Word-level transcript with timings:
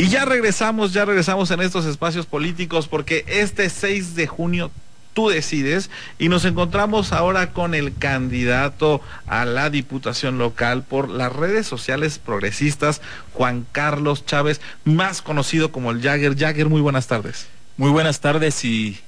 Y 0.00 0.08
ya 0.08 0.24
regresamos, 0.24 0.94
ya 0.94 1.04
regresamos 1.04 1.50
en 1.50 1.60
estos 1.60 1.84
espacios 1.84 2.24
políticos 2.24 2.88
porque 2.88 3.22
este 3.26 3.68
6 3.68 4.14
de 4.14 4.26
junio 4.26 4.70
tú 5.12 5.28
decides 5.28 5.90
y 6.18 6.30
nos 6.30 6.46
encontramos 6.46 7.12
ahora 7.12 7.52
con 7.52 7.74
el 7.74 7.94
candidato 7.94 9.02
a 9.26 9.44
la 9.44 9.68
diputación 9.68 10.38
local 10.38 10.84
por 10.84 11.10
las 11.10 11.30
redes 11.30 11.66
sociales 11.66 12.18
progresistas, 12.18 13.02
Juan 13.34 13.66
Carlos 13.72 14.24
Chávez, 14.24 14.62
más 14.84 15.20
conocido 15.20 15.70
como 15.70 15.90
el 15.90 16.00
Jagger. 16.00 16.34
Jagger, 16.34 16.70
muy 16.70 16.80
buenas 16.80 17.06
tardes. 17.06 17.48
Muy 17.76 17.90
buenas 17.90 18.20
tardes 18.20 18.64
y 18.64 18.98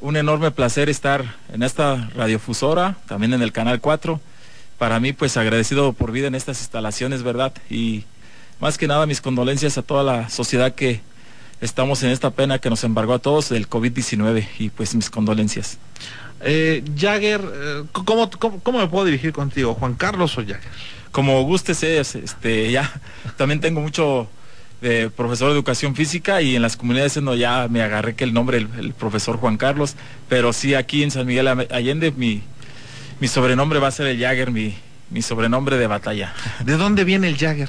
un 0.00 0.16
enorme 0.16 0.52
placer 0.52 0.88
estar 0.88 1.34
en 1.52 1.64
esta 1.64 2.10
radiofusora, 2.14 2.96
también 3.08 3.32
en 3.34 3.42
el 3.42 3.50
Canal 3.50 3.80
4. 3.80 4.20
Para 4.78 5.00
mí, 5.00 5.12
pues 5.12 5.36
agradecido 5.36 5.92
por 5.94 6.12
vida 6.12 6.28
en 6.28 6.36
estas 6.36 6.60
instalaciones, 6.60 7.24
¿verdad? 7.24 7.52
Y 7.68 8.04
más 8.60 8.78
que 8.78 8.86
nada 8.86 9.06
mis 9.06 9.20
condolencias 9.20 9.78
a 9.78 9.82
toda 9.82 10.02
la 10.02 10.28
sociedad 10.28 10.74
que 10.74 11.00
estamos 11.60 12.02
en 12.02 12.10
esta 12.10 12.30
pena 12.30 12.58
que 12.58 12.70
nos 12.70 12.84
embargó 12.84 13.14
a 13.14 13.18
todos 13.18 13.48
del 13.48 13.68
COVID-19 13.68 14.46
y 14.58 14.70
pues 14.70 14.94
mis 14.94 15.10
condolencias. 15.10 15.78
Eh, 16.40 16.84
Jagger, 16.96 17.40
eh, 17.40 17.84
¿cómo, 17.92 18.30
cómo, 18.30 18.78
me 18.78 18.86
puedo 18.86 19.04
dirigir 19.04 19.32
contigo? 19.32 19.74
¿Juan 19.74 19.94
Carlos 19.94 20.38
o 20.38 20.42
Jagger? 20.42 20.60
Como 21.10 21.42
gustes, 21.42 21.82
este, 21.82 22.70
ya 22.70 23.00
también 23.36 23.60
tengo 23.60 23.80
mucho 23.80 24.28
de 24.80 25.10
profesor 25.10 25.48
de 25.48 25.54
educación 25.54 25.96
física 25.96 26.40
y 26.40 26.54
en 26.54 26.62
las 26.62 26.76
comunidades 26.76 27.20
no 27.20 27.34
ya 27.34 27.66
me 27.68 27.82
agarré 27.82 28.14
que 28.14 28.22
el 28.22 28.32
nombre 28.32 28.58
el, 28.58 28.92
profesor 28.92 29.36
Juan 29.38 29.56
Carlos, 29.56 29.96
pero 30.28 30.52
sí 30.52 30.74
aquí 30.74 31.02
en 31.02 31.10
San 31.10 31.26
Miguel 31.26 31.48
Allende 31.48 32.12
mi, 32.12 32.42
mi 33.18 33.26
sobrenombre 33.26 33.80
va 33.80 33.88
a 33.88 33.90
ser 33.90 34.06
el 34.06 34.20
Jagger, 34.20 34.52
mi, 34.52 34.76
mi 35.10 35.22
sobrenombre 35.22 35.78
de 35.78 35.88
batalla. 35.88 36.32
¿De 36.64 36.76
dónde 36.76 37.02
viene 37.02 37.28
el 37.28 37.36
Jagger? 37.36 37.68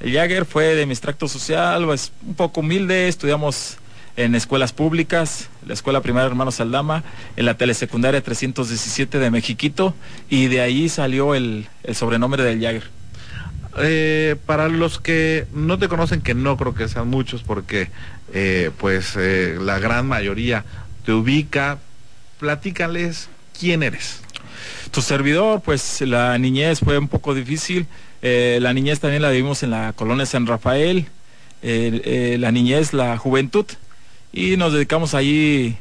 El 0.00 0.12
Jagger 0.12 0.44
fue 0.44 0.74
de 0.74 0.86
mi 0.86 0.92
extracto 0.92 1.28
social, 1.28 1.82
es 1.82 1.86
pues, 1.86 2.12
un 2.26 2.34
poco 2.34 2.60
humilde, 2.60 3.08
estudiamos 3.08 3.78
en 4.16 4.34
escuelas 4.34 4.72
públicas, 4.72 5.48
la 5.66 5.74
Escuela 5.74 6.00
Primaria 6.00 6.26
Hermano 6.26 6.50
Saldama, 6.50 7.04
en 7.36 7.46
la 7.46 7.56
telesecundaria 7.56 8.20
317 8.20 9.18
de 9.18 9.30
Mexiquito, 9.30 9.94
y 10.28 10.46
de 10.46 10.60
ahí 10.60 10.88
salió 10.88 11.34
el, 11.34 11.68
el 11.84 11.94
sobrenombre 11.94 12.42
del 12.42 12.60
Jagger. 12.60 12.98
Eh, 13.80 14.36
para 14.46 14.68
los 14.68 14.98
que 14.98 15.46
no 15.52 15.78
te 15.78 15.88
conocen, 15.88 16.20
que 16.20 16.34
no 16.34 16.56
creo 16.56 16.74
que 16.74 16.88
sean 16.88 17.08
muchos, 17.08 17.42
porque 17.42 17.90
eh, 18.32 18.70
pues 18.78 19.14
eh, 19.16 19.56
la 19.60 19.78
gran 19.78 20.06
mayoría 20.06 20.64
te 21.04 21.12
ubica, 21.12 21.78
platícales 22.40 23.28
quién 23.58 23.82
eres. 23.82 24.20
Tu 24.90 25.00
servidor, 25.00 25.60
pues 25.60 26.00
la 26.00 26.36
niñez 26.38 26.80
fue 26.80 26.98
un 26.98 27.08
poco 27.08 27.34
difícil. 27.34 27.86
La 28.22 28.72
niñez 28.72 29.00
también 29.00 29.22
la 29.22 29.30
vivimos 29.30 29.62
en 29.62 29.70
la 29.70 29.92
colonia 29.92 30.26
San 30.26 30.46
Rafael. 30.46 31.06
la 31.62 32.52
niñez, 32.52 32.92
la 32.92 33.16
juventud. 33.16 33.66
Y 34.32 34.56
nos 34.56 34.72
dedicamos 34.72 35.14
allí 35.14 35.76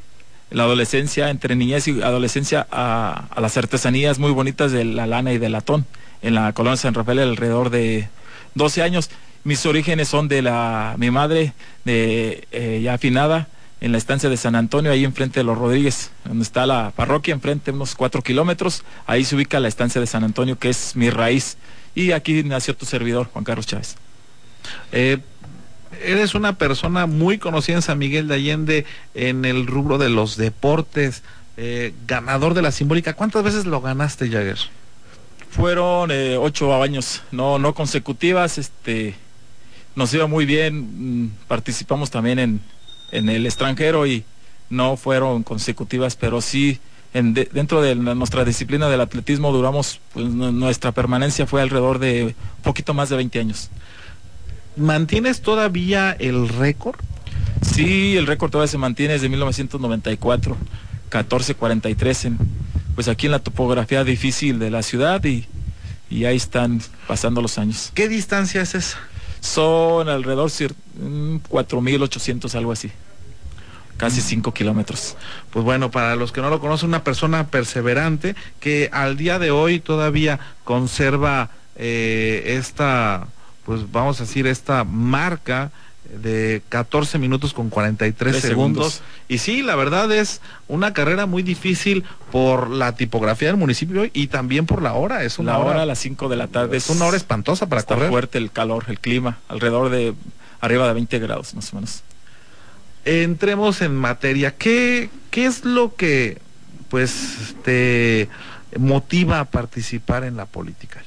la 0.50 0.64
adolescencia, 0.64 1.30
entre 1.30 1.56
niñez 1.56 1.88
y 1.88 2.02
adolescencia, 2.02 2.66
a, 2.72 3.28
a 3.30 3.42
las 3.42 3.58
artesanías 3.58 4.20
muy 4.20 4.32
bonitas 4.32 4.72
de 4.72 4.86
la 4.86 5.06
lana 5.06 5.34
y 5.34 5.38
del 5.38 5.52
latón 5.52 5.86
en 6.22 6.36
la 6.36 6.54
colonia 6.54 6.78
San 6.78 6.94
Rafael 6.94 7.20
alrededor 7.20 7.70
de 7.70 8.08
12 8.56 8.84
años. 8.84 9.10
Mis 9.44 9.66
orígenes 9.66 10.10
son 10.10 10.28
de 10.28 10.42
la 10.42 10.96
mi 10.98 11.12
madre, 11.12 11.54
de 11.86 12.48
eh, 12.52 12.82
ya 12.84 12.96
afinada, 12.96 13.48
en 13.80 13.92
la 13.92 13.98
estancia 13.98 14.30
de 14.30 14.38
San 14.38 14.56
Antonio, 14.56 14.92
ahí 14.92 15.06
enfrente 15.06 15.40
de 15.40 15.44
los 15.44 15.58
Rodríguez, 15.58 16.12
donde 16.26 16.44
está 16.44 16.66
la 16.66 16.92
parroquia, 16.96 17.34
enfrente, 17.34 17.72
unos 17.72 17.96
cuatro 17.96 18.22
kilómetros. 18.22 18.84
Ahí 19.06 19.24
se 19.24 19.36
ubica 19.36 19.60
la 19.60 19.68
estancia 19.68 20.02
de 20.02 20.08
San 20.08 20.24
Antonio, 20.24 20.58
que 20.58 20.70
es 20.70 20.96
mi 20.96 21.10
raíz. 21.10 21.58
Y 21.98 22.12
aquí 22.12 22.44
nació 22.44 22.76
tu 22.76 22.86
servidor, 22.86 23.28
Juan 23.34 23.44
Carlos 23.44 23.66
Chávez. 23.66 23.96
Eh, 24.92 25.18
eres 26.06 26.36
una 26.36 26.56
persona 26.56 27.08
muy 27.08 27.40
conocida 27.40 27.78
en 27.78 27.82
San 27.82 27.98
Miguel 27.98 28.28
de 28.28 28.36
Allende 28.36 28.86
en 29.16 29.46
el 29.46 29.66
rubro 29.66 29.98
de 29.98 30.10
los 30.10 30.38
deportes, 30.38 31.24
eh, 31.58 31.96
ganador 32.06 32.54
de 32.54 32.62
la 32.62 32.72
simbólica. 32.72 33.16
¿Cuántas 33.16 33.44
veces 33.44 33.66
lo 33.66 33.82
ganaste, 33.82 34.30
Jagger? 34.30 34.60
Fueron 35.50 36.12
eh, 36.12 36.38
ocho 36.38 36.84
años, 36.84 37.24
no, 37.32 37.58
no 37.58 37.74
consecutivas, 37.74 38.60
este, 38.60 39.16
nos 39.96 40.14
iba 40.14 40.28
muy 40.28 40.46
bien, 40.46 41.24
mm, 41.24 41.32
participamos 41.48 42.12
también 42.12 42.38
en, 42.38 42.62
en 43.12 43.28
el 43.28 43.48
extranjero 43.48 44.06
y 44.06 44.24
no 44.70 44.98
fueron 44.98 45.42
consecutivas, 45.42 46.16
pero 46.16 46.42
sí 46.42 46.80
en 47.14 47.34
dentro 47.34 47.82
de 47.82 47.96
nuestra 47.96 48.46
disciplina 48.46 48.90
del 48.90 49.02
atletismo 49.02 49.52
duramos, 49.52 50.00
pues 50.14 50.26
nuestra 50.28 50.92
permanencia 50.92 51.48
fue 51.48 51.62
alrededor 51.62 52.00
de 52.00 52.36
un 52.58 52.64
poquito 52.64 52.94
más 52.94 53.10
de 53.10 53.16
20 53.16 53.40
años. 53.40 53.70
¿Mantienes 54.76 55.42
todavía 55.42 56.16
el 56.20 56.50
récord? 56.50 57.00
Sí, 57.62 58.16
el 58.16 58.28
récord 58.28 58.52
todavía 58.52 58.72
se 58.72 58.78
mantiene 58.78 59.14
desde 59.14 59.30
1994, 59.30 60.56
1443 60.56 62.26
en 62.26 62.38
pues 62.98 63.08
aquí 63.08 63.28
en 63.28 63.32
la 63.34 63.38
topografía 63.38 64.04
difícil 64.04 64.58
de 64.58 64.72
la 64.72 64.82
ciudad 64.82 65.24
y, 65.24 65.46
ahí 66.26 66.36
están 66.36 66.82
pasando 67.08 67.44
los 67.44 67.60
años. 67.60 67.92
¿Qué 67.94 68.10
distancia 68.10 68.64
es 68.64 68.74
esa? 68.74 68.98
Son 69.40 70.10
alrededor 70.10 70.52
de 70.52 70.70
4.800, 70.98 72.56
algo 72.56 72.72
así. 72.72 72.90
Casi 73.98 74.22
5 74.22 74.54
kilómetros. 74.54 75.16
Pues 75.50 75.66
bueno, 75.66 75.92
para 75.92 76.16
los 76.16 76.32
que 76.32 76.42
no 76.42 76.50
lo 76.50 76.60
conocen, 76.60 76.90
una 76.90 77.04
persona 77.04 77.48
perseverante 77.48 78.36
que 78.60 78.90
al 78.94 79.18
día 79.18 79.40
de 79.40 79.52
hoy 79.52 79.80
todavía 79.80 80.40
conserva 80.64 81.50
eh, 81.76 82.56
esta, 82.58 83.28
pues 83.66 83.92
vamos 83.92 84.20
a 84.20 84.24
decir, 84.24 84.48
esta 84.48 84.84
marca 84.84 85.72
de 86.08 86.62
14 86.70 87.18
minutos 87.20 87.54
con 87.54 87.70
43 87.70 88.36
segundos. 88.42 88.94
segundos. 88.94 89.02
Y 89.28 89.40
sí, 89.40 89.62
la 89.62 89.76
verdad 89.76 90.12
es 90.12 90.42
una 90.68 90.94
carrera 90.94 91.26
muy 91.26 91.44
difícil 91.44 92.04
por 92.32 92.70
la 92.70 92.96
tipografía 92.96 93.50
del 93.50 93.58
municipio 93.58 94.10
y 94.14 94.28
también 94.28 94.66
por 94.66 94.82
la 94.82 94.94
hora. 94.94 95.24
Es 95.24 95.40
una 95.40 95.54
la 95.54 95.60
hora, 95.60 95.82
a 95.82 95.86
las 95.86 96.00
5 96.00 96.30
de 96.30 96.36
la 96.36 96.48
tarde. 96.48 96.78
Es 96.78 96.90
una 96.90 97.06
hora 97.06 97.18
espantosa 97.18 97.68
para 97.68 97.82
está 97.82 97.96
correr. 97.96 98.10
fuerte 98.10 98.38
el 98.38 98.52
calor, 98.52 98.86
el 98.88 99.00
clima, 99.00 99.40
alrededor 99.48 99.90
de 99.90 100.14
arriba 100.62 100.88
de 100.88 100.94
20 100.94 101.20
grados 101.20 101.54
más 101.54 101.72
o 101.74 101.76
menos. 101.76 102.04
Entremos 103.08 103.82
en 103.82 103.96
materia. 103.96 104.54
¿Qué, 104.58 105.10
qué 105.32 105.46
es 105.46 105.64
lo 105.64 105.96
que 105.96 106.42
pues 106.90 107.56
te 107.64 108.28
motiva 108.78 109.40
a 109.40 109.46
participar 109.46 110.26
en 110.26 110.36
la 110.36 110.46
política? 110.46 111.02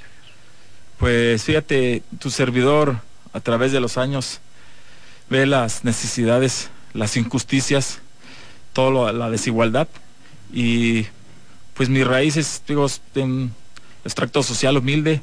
Pues 0.97 1.45
fíjate, 1.45 2.03
tu 2.19 2.31
servidor 2.31 3.01
a 3.35 3.41
través 3.41 3.73
de 3.73 3.81
los 3.81 3.99
años 3.99 4.41
ve 5.29 5.45
las 5.45 5.85
necesidades, 5.85 6.71
las 6.95 7.19
injusticias, 7.19 7.99
toda 8.73 9.13
la 9.13 9.29
desigualdad 9.29 9.87
y 10.55 11.05
pues 11.75 11.91
mi 11.91 12.03
raíz 12.03 12.39
es, 12.39 12.63
digo, 12.67 12.87
un 13.17 13.53
extracto 14.07 14.43
social 14.43 14.79
humilde 14.79 15.21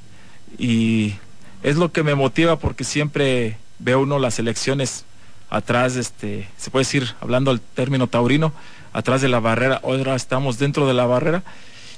y 0.60 1.16
es 1.64 1.76
lo 1.76 1.92
que 1.92 2.04
me 2.04 2.14
motiva 2.14 2.60
porque 2.60 2.84
siempre 2.84 3.58
veo 3.80 4.02
uno 4.02 4.20
las 4.20 4.38
elecciones 4.38 5.06
atrás, 5.50 5.96
este, 5.96 6.48
se 6.58 6.72
puede 6.72 6.86
decir, 6.86 7.16
hablando 7.22 7.52
al 7.52 7.62
término 7.62 8.08
taurino, 8.08 8.54
atrás 8.94 9.22
de 9.22 9.30
la 9.30 9.40
barrera, 9.40 9.82
ahora 9.84 10.16
estamos 10.16 10.58
dentro 10.58 10.88
de 10.88 10.94
la 10.94 11.06
barrera. 11.06 11.44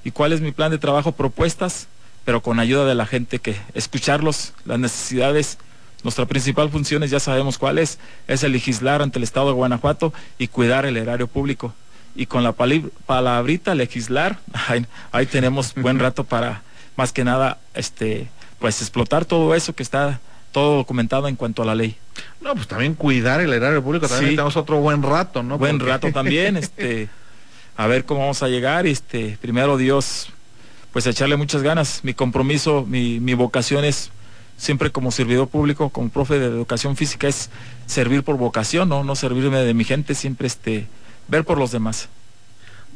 ¿Y 0.04 0.12
cuál 0.12 0.34
es 0.34 0.42
mi 0.42 0.52
plan 0.52 0.72
de 0.72 0.78
trabajo? 0.78 1.12
Propuestas, 1.12 1.88
pero 2.26 2.42
con 2.42 2.60
ayuda 2.60 2.86
de 2.86 2.96
la 2.96 3.06
gente 3.06 3.40
que 3.40 3.56
escucharlos, 3.74 4.54
las 4.66 4.80
necesidades 4.80 5.58
nuestra 6.04 6.26
principal 6.26 6.70
función 6.70 7.04
es, 7.04 7.12
ya 7.12 7.20
sabemos 7.20 7.58
cuál 7.58 7.78
es, 7.78 8.00
es 8.28 8.44
el 8.44 8.54
legislar 8.54 9.02
ante 9.02 9.20
el 9.20 9.24
Estado 9.24 9.48
de 9.48 9.54
Guanajuato 9.54 10.14
y 10.38 10.48
cuidar 10.48 10.86
el 10.86 10.96
erario 10.96 11.28
público. 11.28 11.74
Y 12.16 12.26
con 12.26 12.44
la 12.44 12.54
palabrita 12.54 13.76
legislar, 13.76 14.40
ahí, 15.12 15.26
tenemos 15.26 15.74
buen 15.76 16.00
rato 16.00 16.24
para, 16.24 16.64
más 16.96 17.12
que 17.12 17.24
nada, 17.24 17.60
este, 17.74 18.30
pues 18.60 18.82
explotar 18.82 19.26
todo 19.26 19.54
eso 19.56 19.74
que 19.74 19.84
está 19.84 20.22
todo 20.52 20.78
documentado 20.78 21.28
en 21.28 21.36
cuanto 21.36 21.62
a 21.62 21.66
la 21.66 21.76
ley. 21.76 21.96
No, 22.42 22.56
pues 22.56 22.68
también 22.68 22.96
cuidar 22.96 23.42
el 23.42 23.54
erario 23.54 23.84
público, 23.84 24.08
también 24.08 24.32
tenemos 24.32 24.58
otro 24.58 24.80
buen 24.80 25.04
rato, 25.04 25.44
¿no? 25.44 25.58
Buen 25.58 25.80
rato 25.80 26.12
también, 26.12 26.58
este, 26.58 27.10
a 27.78 27.88
ver 27.88 28.06
cómo 28.06 28.22
vamos 28.22 28.44
a 28.44 28.48
llegar, 28.48 28.88
este, 28.88 29.38
primero 29.42 29.78
Dios, 29.78 30.28
pues 30.92 31.06
echarle 31.08 31.38
muchas 31.38 31.62
ganas. 31.62 32.02
Mi 32.04 32.14
compromiso, 32.14 32.86
mi, 32.88 33.20
mi 33.20 33.34
vocación 33.34 33.86
es 33.86 34.12
siempre 34.58 34.92
como 34.92 35.12
servidor 35.12 35.48
público, 35.48 35.90
como 35.90 36.10
profe 36.10 36.40
de 36.40 36.46
educación 36.46 36.96
física, 36.96 37.28
es 37.28 37.50
servir 37.86 38.24
por 38.24 38.38
vocación, 38.38 38.90
no, 38.90 39.04
no 39.04 39.16
servirme 39.16 39.60
de 39.60 39.74
mi 39.74 39.86
gente, 39.86 40.16
siempre 40.16 40.48
este, 40.48 40.88
ver 41.28 41.46
por 41.46 41.58
los 41.58 41.72
demás. 41.72 42.10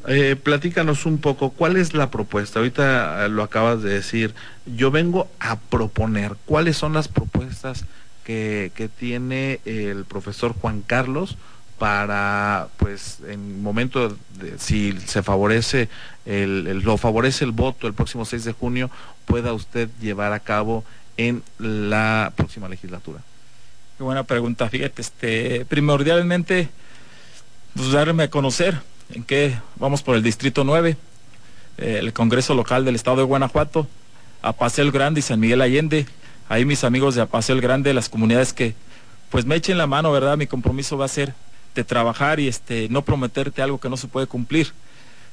Eh, 0.07 0.35
platícanos 0.35 1.05
un 1.05 1.17
poco, 1.19 1.51
¿cuál 1.51 1.77
es 1.77 1.94
la 1.94 2.11
propuesta? 2.11 2.59
Ahorita 2.59 3.25
eh, 3.25 3.29
lo 3.29 3.41
acabas 3.41 3.81
de 3.81 3.94
decir, 3.94 4.33
yo 4.65 4.91
vengo 4.91 5.29
a 5.39 5.57
proponer, 5.57 6.35
¿cuáles 6.45 6.75
son 6.75 6.94
las 6.94 7.07
propuestas 7.07 7.85
que, 8.25 8.71
que 8.75 8.89
tiene 8.89 9.61
el 9.63 10.03
profesor 10.03 10.53
Juan 10.53 10.81
Carlos 10.81 11.38
para, 11.77 12.67
pues, 12.77 13.19
en 13.27 13.63
momento 13.63 14.09
de, 14.39 14.57
si 14.59 14.91
se 15.05 15.23
favorece, 15.23 15.89
el, 16.25 16.81
lo 16.81 16.97
favorece 16.97 17.45
el 17.45 17.51
voto 17.51 17.88
el 17.88 17.94
próximo 17.94 18.25
6 18.25 18.44
de 18.44 18.51
junio, 18.51 18.89
pueda 19.25 19.53
usted 19.53 19.89
llevar 20.01 20.33
a 20.33 20.39
cabo 20.39 20.83
en 21.15 21.44
la 21.59 22.33
próxima 22.35 22.67
legislatura? 22.67 23.21
Qué 23.97 24.03
buena 24.03 24.23
pregunta. 24.23 24.69
Fíjate, 24.69 25.01
este, 25.01 25.65
primordialmente, 25.65 26.69
pues 27.75 27.91
darme 27.91 28.23
a 28.23 28.29
conocer 28.29 28.81
en 29.13 29.24
qué 29.24 29.56
vamos 29.75 30.01
por 30.01 30.15
el 30.15 30.24
Distrito 30.24 30.63
9, 30.63 30.98
eh, 31.77 31.98
el 32.00 32.13
Congreso 32.13 32.54
Local 32.54 32.83
del 32.83 32.95
Estado 32.95 33.18
de 33.18 33.24
Guanajuato, 33.24 33.88
a 34.42 34.54
Paseo 34.54 34.92
Grande 34.92 35.19
y 35.19 35.24
San 35.24 35.39
Miguel 35.39 35.62
Allende. 35.62 36.06
Ahí 36.50 36.65
mis 36.65 36.83
amigos 36.83 37.15
de 37.15 37.21
Apaseo 37.21 37.60
Grande, 37.62 37.94
las 37.94 38.10
comunidades 38.10 38.54
que 38.54 38.75
pues 39.30 39.45
me 39.45 39.56
echen 39.56 39.77
la 39.77 39.88
mano, 39.88 40.12
¿verdad? 40.12 40.38
Mi 40.38 40.48
compromiso 40.48 40.98
va 40.98 41.06
a 41.06 41.10
ser 41.10 41.33
de 41.75 41.83
trabajar 41.83 42.39
y 42.39 42.48
este 42.48 42.88
no 42.89 43.04
prometerte 43.04 43.62
algo 43.62 43.80
que 43.80 43.89
no 43.89 43.98
se 43.98 44.07
puede 44.07 44.27
cumplir. 44.27 44.74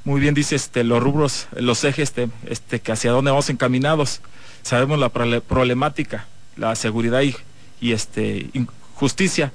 Muy 0.04 0.20
bien 0.20 0.34
dice 0.34 0.56
este 0.56 0.84
los 0.84 1.02
rubros, 1.02 1.48
los 1.52 1.84
ejes 1.84 2.08
este, 2.10 2.28
este 2.46 2.80
que 2.80 2.92
hacia 2.92 3.10
dónde 3.10 3.30
vamos 3.30 3.50
encaminados. 3.50 4.20
Sabemos 4.62 4.98
la 4.98 5.10
problemática, 5.10 6.26
la 6.56 6.74
seguridad 6.76 7.22
y, 7.22 7.34
y 7.80 7.92
este 7.92 8.50
justicia. 8.94 9.52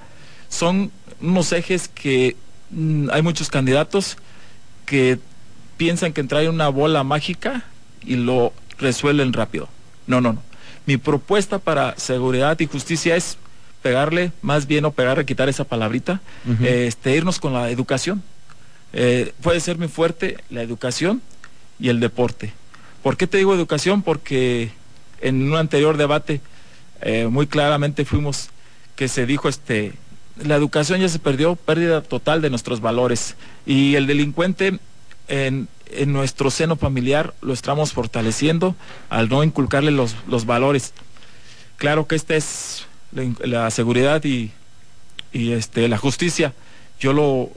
Son 0.49 0.91
unos 1.21 1.51
ejes 1.53 1.87
que 1.87 2.35
hay 3.11 3.21
muchos 3.21 3.49
candidatos 3.49 4.17
que 4.85 5.19
piensan 5.77 6.13
que 6.13 6.23
traen 6.23 6.49
una 6.49 6.69
bola 6.69 7.03
mágica 7.03 7.63
y 8.03 8.15
lo 8.15 8.53
resuelven 8.77 9.33
rápido. 9.33 9.67
No, 10.07 10.21
no, 10.21 10.33
no. 10.33 10.41
Mi 10.85 10.97
propuesta 10.97 11.59
para 11.59 11.97
seguridad 11.97 12.59
y 12.59 12.67
justicia 12.67 13.15
es 13.15 13.37
pegarle, 13.81 14.31
más 14.41 14.67
bien 14.67 14.85
o 14.85 14.91
pegarle, 14.91 15.25
quitar 15.25 15.49
esa 15.49 15.63
palabrita, 15.63 16.21
este, 16.61 17.15
irnos 17.15 17.39
con 17.39 17.53
la 17.53 17.69
educación. 17.69 18.23
Eh, 18.93 19.33
puede 19.41 19.59
ser 19.59 19.77
muy 19.77 19.87
fuerte 19.87 20.37
la 20.49 20.61
educación 20.61 21.21
y 21.79 21.89
el 21.89 21.99
deporte. 21.99 22.53
¿Por 23.03 23.17
qué 23.17 23.27
te 23.27 23.37
digo 23.37 23.53
educación? 23.53 24.01
Porque 24.01 24.71
en 25.21 25.51
un 25.51 25.57
anterior 25.57 25.97
debate 25.97 26.41
eh, 27.01 27.27
muy 27.27 27.47
claramente 27.47 28.05
fuimos 28.05 28.49
que 28.95 29.07
se 29.07 29.25
dijo 29.25 29.49
este 29.49 29.93
la 30.43 30.55
educación 30.55 30.99
ya 30.99 31.09
se 31.09 31.19
perdió, 31.19 31.55
pérdida 31.55 32.01
total 32.01 32.41
de 32.41 32.49
nuestros 32.49 32.81
valores 32.81 33.35
y 33.65 33.95
el 33.95 34.07
delincuente 34.07 34.79
en, 35.27 35.67
en 35.91 36.13
nuestro 36.13 36.51
seno 36.51 36.75
familiar 36.75 37.33
lo 37.41 37.53
estamos 37.53 37.93
fortaleciendo 37.93 38.75
al 39.09 39.29
no 39.29 39.43
inculcarle 39.43 39.91
los, 39.91 40.15
los 40.27 40.45
valores. 40.45 40.93
Claro 41.77 42.07
que 42.07 42.15
esta 42.15 42.35
es 42.35 42.85
la, 43.11 43.69
seguridad 43.71 44.23
y, 44.23 44.51
y, 45.31 45.51
este, 45.51 45.87
la 45.87 45.97
justicia, 45.97 46.53
yo 46.99 47.13
lo, 47.13 47.49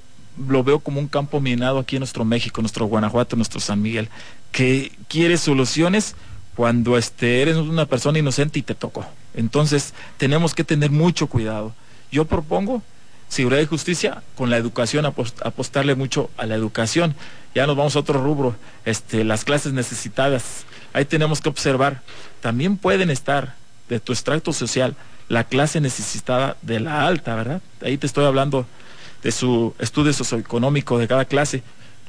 lo 0.48 0.64
veo 0.64 0.80
como 0.80 1.00
un 1.00 1.08
campo 1.08 1.40
minado 1.40 1.78
aquí 1.78 1.96
en 1.96 2.00
nuestro 2.00 2.24
México, 2.24 2.60
nuestro 2.60 2.86
Guanajuato, 2.86 3.36
nuestro 3.36 3.60
San 3.60 3.82
Miguel, 3.82 4.08
que 4.52 4.92
quiere 5.08 5.36
soluciones 5.36 6.14
cuando 6.54 6.98
este, 6.98 7.42
eres 7.42 7.56
una 7.56 7.86
persona 7.86 8.18
inocente 8.18 8.58
y 8.58 8.62
te 8.62 8.74
tocó. 8.74 9.06
Entonces 9.34 9.94
tenemos 10.16 10.54
que 10.54 10.64
tener 10.64 10.90
mucho 10.90 11.28
cuidado. 11.28 11.74
Yo 12.10 12.24
propongo 12.24 12.82
seguridad 13.28 13.60
y 13.60 13.66
justicia 13.66 14.22
con 14.36 14.50
la 14.50 14.56
educación, 14.56 15.04
apostarle 15.06 15.94
mucho 15.94 16.30
a 16.36 16.46
la 16.46 16.54
educación. 16.54 17.14
Ya 17.54 17.66
nos 17.66 17.76
vamos 17.76 17.96
a 17.96 18.00
otro 18.00 18.22
rubro, 18.22 18.56
este, 18.84 19.24
las 19.24 19.44
clases 19.44 19.72
necesitadas. 19.72 20.64
Ahí 20.92 21.04
tenemos 21.04 21.40
que 21.40 21.48
observar. 21.48 22.02
También 22.40 22.76
pueden 22.76 23.10
estar 23.10 23.54
de 23.88 24.00
tu 24.00 24.12
extracto 24.12 24.52
social 24.52 24.96
la 25.28 25.44
clase 25.44 25.80
necesitada 25.80 26.56
de 26.62 26.80
la 26.80 27.06
alta, 27.06 27.34
¿verdad? 27.34 27.60
Ahí 27.82 27.98
te 27.98 28.06
estoy 28.06 28.24
hablando 28.24 28.66
de 29.22 29.32
su 29.32 29.74
estudio 29.78 30.12
socioeconómico 30.12 30.98
de 30.98 31.08
cada 31.08 31.26
clase. 31.26 31.62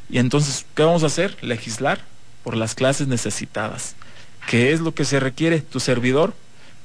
Y 0.10 0.20
entonces, 0.20 0.66
¿qué 0.76 0.84
vamos 0.84 1.04
a 1.04 1.08
hacer? 1.08 1.38
Legislar 1.42 2.00
por 2.44 2.56
las 2.56 2.76
clases 2.76 3.08
necesitadas. 3.08 3.96
¿Qué 4.48 4.72
es 4.72 4.80
lo 4.80 4.94
que 4.94 5.06
se 5.06 5.20
requiere? 5.20 5.60
Tu 5.60 5.80
servidor, 5.80 6.34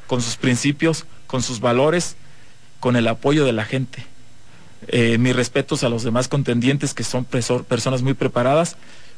con 0.06 0.20
sus 0.20 0.37
principios, 0.37 1.06
con 1.26 1.43
sus 1.43 1.61
valores, 1.61 2.16
con 2.84 2.96
el 2.96 3.08
apoyo 3.08 3.46
de 3.46 3.54
la 3.54 3.64
gente. 3.64 4.04
Eh, 4.88 5.16
mis 5.16 5.34
respetos 5.34 5.84
a 5.84 5.88
los 5.88 6.02
demás 6.02 6.28
contendientes 6.28 6.92
que 6.92 7.02
son 7.02 7.25
personas 7.25 8.02
muy 8.02 8.12
preparadas, 8.12 8.76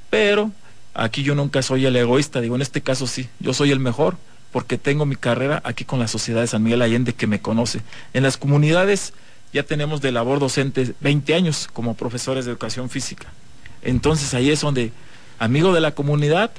pero 0.09 0.53
aquí 0.95 1.25
yo 1.25 1.35
nunca 1.35 1.63
soy 1.63 1.85
el 1.85 1.97
egoísta, 1.97 2.41
digo, 2.41 2.55
en 2.55 2.63
este 2.63 2.81
caso 2.81 3.09
sí, 3.09 3.29
yo 3.41 3.53
soy 3.55 3.73
el 3.73 3.81
mejor, 3.81 4.19
porque 4.53 4.79
tengo 4.79 5.05
mi 5.05 5.17
carrera 5.17 5.63
aquí 5.65 5.85
con 5.85 5.99
la 5.99 6.07
Sociedad 6.07 6.43
de 6.43 6.47
San 6.47 6.63
Miguel 6.63 6.81
Allende 6.81 7.13
que 7.13 7.27
me 7.27 7.41
conoce. 7.41 7.81
En 8.15 8.23
las 8.23 8.37
comunidades 8.37 9.15
ya 9.53 9.65
tenemos 9.65 10.01
de 10.01 10.13
labor 10.13 10.39
docente 10.39 10.95
20 11.01 11.35
años 11.35 11.69
como 11.73 11.95
profesores 11.95 12.45
de 12.45 12.53
educación 12.53 12.89
física. 12.89 13.27
Entonces 13.83 14.33
ahí 14.35 14.49
es 14.49 14.61
donde, 14.61 14.93
amigo 15.41 15.75
de 15.75 15.81
la 15.81 15.91
comunidad, 15.91 16.53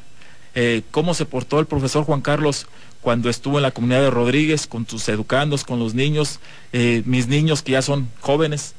eh, 0.56 0.81
cómo 0.92 1.13
se 1.13 1.24
portó 1.24 1.62
el 1.62 1.68
profesor 1.68 2.03
Juan 2.03 2.19
Carlos 2.19 2.68
cuando 3.07 3.30
estuvo 3.30 3.57
en 3.57 3.63
la 3.63 3.71
comunidad 3.71 4.01
de 4.01 4.09
Rodríguez 4.09 4.68
con 4.68 4.86
sus 4.86 5.07
educandos, 5.07 5.63
con 5.63 5.80
los 5.80 5.94
niños, 5.94 6.42
eh, 6.74 7.04
mis 7.06 7.30
niños 7.30 7.62
que 7.63 7.71
ya 7.71 7.81
son 7.81 8.09
jóvenes. 8.19 8.74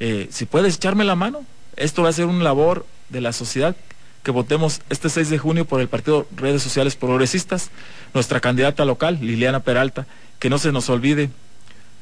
Eh, 0.00 0.28
si 0.30 0.46
puedes 0.46 0.76
echarme 0.76 1.04
la 1.04 1.14
mano, 1.14 1.44
esto 1.76 2.02
va 2.02 2.08
a 2.08 2.12
ser 2.14 2.24
una 2.24 2.42
labor 2.42 2.86
de 3.10 3.20
la 3.20 3.34
sociedad 3.34 3.76
que 4.22 4.30
votemos 4.30 4.80
este 4.88 5.10
6 5.10 5.28
de 5.28 5.36
junio 5.36 5.66
por 5.66 5.82
el 5.82 5.88
Partido 5.88 6.26
Redes 6.34 6.62
Sociales 6.62 6.96
Progresistas, 6.96 7.68
nuestra 8.14 8.40
candidata 8.40 8.86
local, 8.86 9.18
Liliana 9.20 9.60
Peralta, 9.60 10.06
que 10.38 10.48
no 10.48 10.56
se 10.56 10.72
nos 10.72 10.88
olvide, 10.88 11.28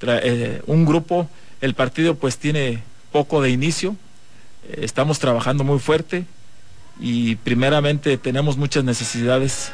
eh, 0.01 0.63
un 0.69 0.85
grupo, 0.85 1.29
el 1.61 1.75
partido 1.75 2.15
pues 2.15 2.39
tiene 2.39 2.85
poco 3.11 3.43
de 3.43 3.51
inicio, 3.51 3.97
estamos 4.77 5.19
trabajando 5.19 5.65
muy 5.65 5.81
fuerte 5.81 6.25
y 7.01 7.35
primeramente 7.35 8.17
tenemos 8.17 8.57
muchas 8.57 8.85
necesidades. 8.85 9.73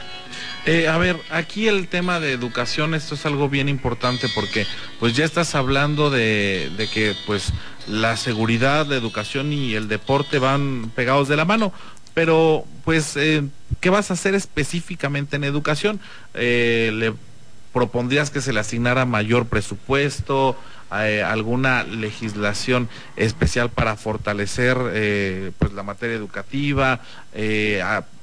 Eh, 0.67 0.89
a 0.89 0.99
ver, 0.99 1.19
aquí 1.31 1.69
el 1.69 1.89
tema 1.89 2.21
de 2.21 2.33
educación, 2.33 2.95
esto 2.95 3.15
es 3.15 3.25
algo 3.25 3.49
bien 3.49 3.69
importante 3.69 4.29
porque 4.35 4.67
pues 4.99 5.15
ya 5.15 5.25
estás 5.25 5.55
hablando 5.55 6.11
de, 6.11 6.71
que 6.93 7.15
pues 7.27 7.53
la 7.87 8.17
seguridad, 8.17 8.87
la 8.87 8.97
educación 8.97 9.53
y 9.53 9.75
el 9.75 9.89
deporte 9.89 10.39
van 10.39 10.91
pegados 10.95 11.29
de 11.29 11.37
la 11.37 11.45
mano 11.45 11.73
pero 12.15 12.65
pues, 12.85 13.17
eh, 13.17 13.45
¿qué 13.81 13.89
vas 13.89 14.11
a 14.11 14.15
hacer 14.15 14.35
específicamente 14.35 15.37
en 15.37 15.45
educación? 15.45 16.01
Eh, 16.35 16.91
¿Le 16.93 17.15
propondrías 17.73 18.31
que 18.31 18.41
se 18.41 18.53
le 18.53 18.61
asignara 18.61 19.05
mayor 19.05 19.47
presupuesto, 19.47 20.57
eh, 20.93 21.23
alguna 21.23 21.85
legislación 21.85 22.89
especial 23.17 23.71
para 23.71 23.97
fortalecer 23.97 24.77
pues 25.59 25.73
la 25.73 25.83
materia 25.83 26.17
educativa, 26.17 27.01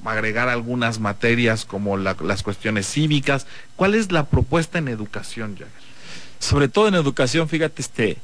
agregar 0.04 0.50
algunas 0.50 1.00
materias 1.00 1.66
como 1.66 1.98
las 1.98 2.44
cuestiones 2.44 2.88
cívicas? 2.88 3.48
¿Cuál 3.76 3.96
es 3.96 4.12
la 4.12 4.26
propuesta 4.26 4.78
en 4.78 4.88
educación, 4.88 5.54
Jagger? 5.54 5.88
Sobre 6.40 6.68
todo 6.68 6.88
en 6.88 6.96
educación, 6.96 7.50
fíjate, 7.50 7.82
este, 7.82 8.18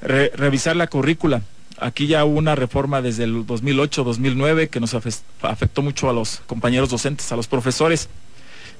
revisar 0.00 0.76
la 0.76 0.86
currícula 0.86 1.42
Aquí 1.80 2.06
ya 2.06 2.26
hubo 2.26 2.38
una 2.38 2.54
reforma 2.54 3.00
desde 3.00 3.24
el 3.24 3.46
2008-2009 3.46 4.68
que 4.68 4.80
nos 4.80 4.94
afectó 4.94 5.80
mucho 5.80 6.10
a 6.10 6.12
los 6.12 6.42
compañeros 6.46 6.90
docentes, 6.90 7.32
a 7.32 7.36
los 7.36 7.48
profesores. 7.48 8.10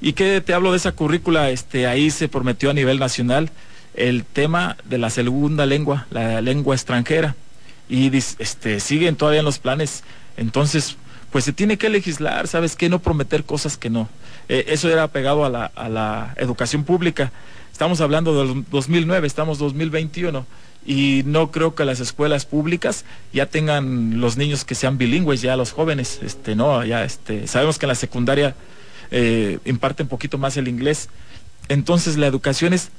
¿Y 0.02 0.12
qué 0.12 0.42
te 0.42 0.52
hablo 0.52 0.70
de 0.70 0.76
esa 0.76 0.92
currícula? 0.92 1.48
Este, 1.48 1.86
ahí 1.86 2.10
se 2.10 2.28
prometió 2.28 2.68
a 2.68 2.74
nivel 2.74 2.98
nacional 2.98 3.50
el 3.94 4.24
tema 4.24 4.76
de 4.84 4.98
la 4.98 5.10
segunda 5.10 5.66
lengua, 5.66 6.06
la 6.10 6.40
lengua 6.40 6.74
extranjera. 6.74 7.34
Y 7.88 8.16
este, 8.16 8.80
siguen 8.80 9.16
todavía 9.16 9.40
en 9.40 9.44
los 9.44 9.58
planes. 9.58 10.04
Entonces, 10.36 10.96
pues 11.30 11.44
se 11.44 11.52
tiene 11.52 11.76
que 11.76 11.88
legislar, 11.88 12.48
¿sabes 12.48 12.76
qué? 12.76 12.88
No 12.88 13.00
prometer 13.00 13.44
cosas 13.44 13.76
que 13.76 13.90
no. 13.90 14.08
Eh, 14.48 14.66
eso 14.68 14.88
era 14.88 15.08
pegado 15.08 15.44
a 15.44 15.48
la, 15.48 15.66
a 15.66 15.88
la 15.88 16.34
educación 16.36 16.84
pública. 16.84 17.32
Estamos 17.72 18.00
hablando 18.00 18.44
del 18.44 18.64
2009, 18.70 19.26
estamos 19.26 19.58
2021 19.58 20.44
y 20.84 21.22
no 21.26 21.50
creo 21.50 21.74
que 21.74 21.84
las 21.84 22.00
escuelas 22.00 22.46
públicas 22.46 23.04
ya 23.32 23.46
tengan 23.46 24.20
los 24.20 24.36
niños 24.36 24.64
que 24.64 24.74
sean 24.74 24.98
bilingües, 24.98 25.42
ya 25.42 25.56
los 25.56 25.72
jóvenes, 25.72 26.20
este, 26.22 26.54
no, 26.54 26.84
ya 26.84 27.04
este, 27.04 27.46
sabemos 27.46 27.78
que 27.78 27.86
en 27.86 27.88
la 27.88 27.94
secundaria 27.94 28.54
eh, 29.10 29.58
imparte 29.64 30.02
un 30.02 30.08
poquito 30.08 30.38
más 30.38 30.56
el 30.56 30.68
inglés. 30.68 31.08
Entonces 31.68 32.16
la 32.16 32.26
educación 32.26 32.72
es, 32.72 32.90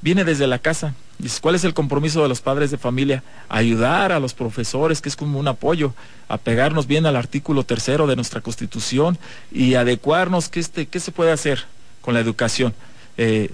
viene 0.00 0.24
desde 0.24 0.46
la 0.46 0.58
casa. 0.58 0.94
¿Cuál 1.40 1.56
es 1.56 1.64
el 1.64 1.74
compromiso 1.74 2.22
de 2.22 2.28
los 2.28 2.40
padres 2.40 2.70
de 2.70 2.78
familia? 2.78 3.22
Ayudar 3.48 4.12
a 4.12 4.20
los 4.20 4.34
profesores, 4.34 5.00
que 5.00 5.08
es 5.08 5.16
como 5.16 5.38
un 5.38 5.48
apoyo, 5.48 5.92
a 6.28 6.38
pegarnos 6.38 6.86
bien 6.86 7.06
al 7.06 7.16
artículo 7.16 7.64
tercero 7.64 8.06
de 8.06 8.14
nuestra 8.14 8.40
constitución 8.40 9.18
y 9.50 9.74
adecuarnos, 9.74 10.48
¿qué, 10.48 10.60
este, 10.60 10.86
qué 10.86 11.00
se 11.00 11.10
puede 11.10 11.32
hacer 11.32 11.64
con 12.02 12.14
la 12.14 12.20
educación? 12.20 12.72
Eh, 13.16 13.50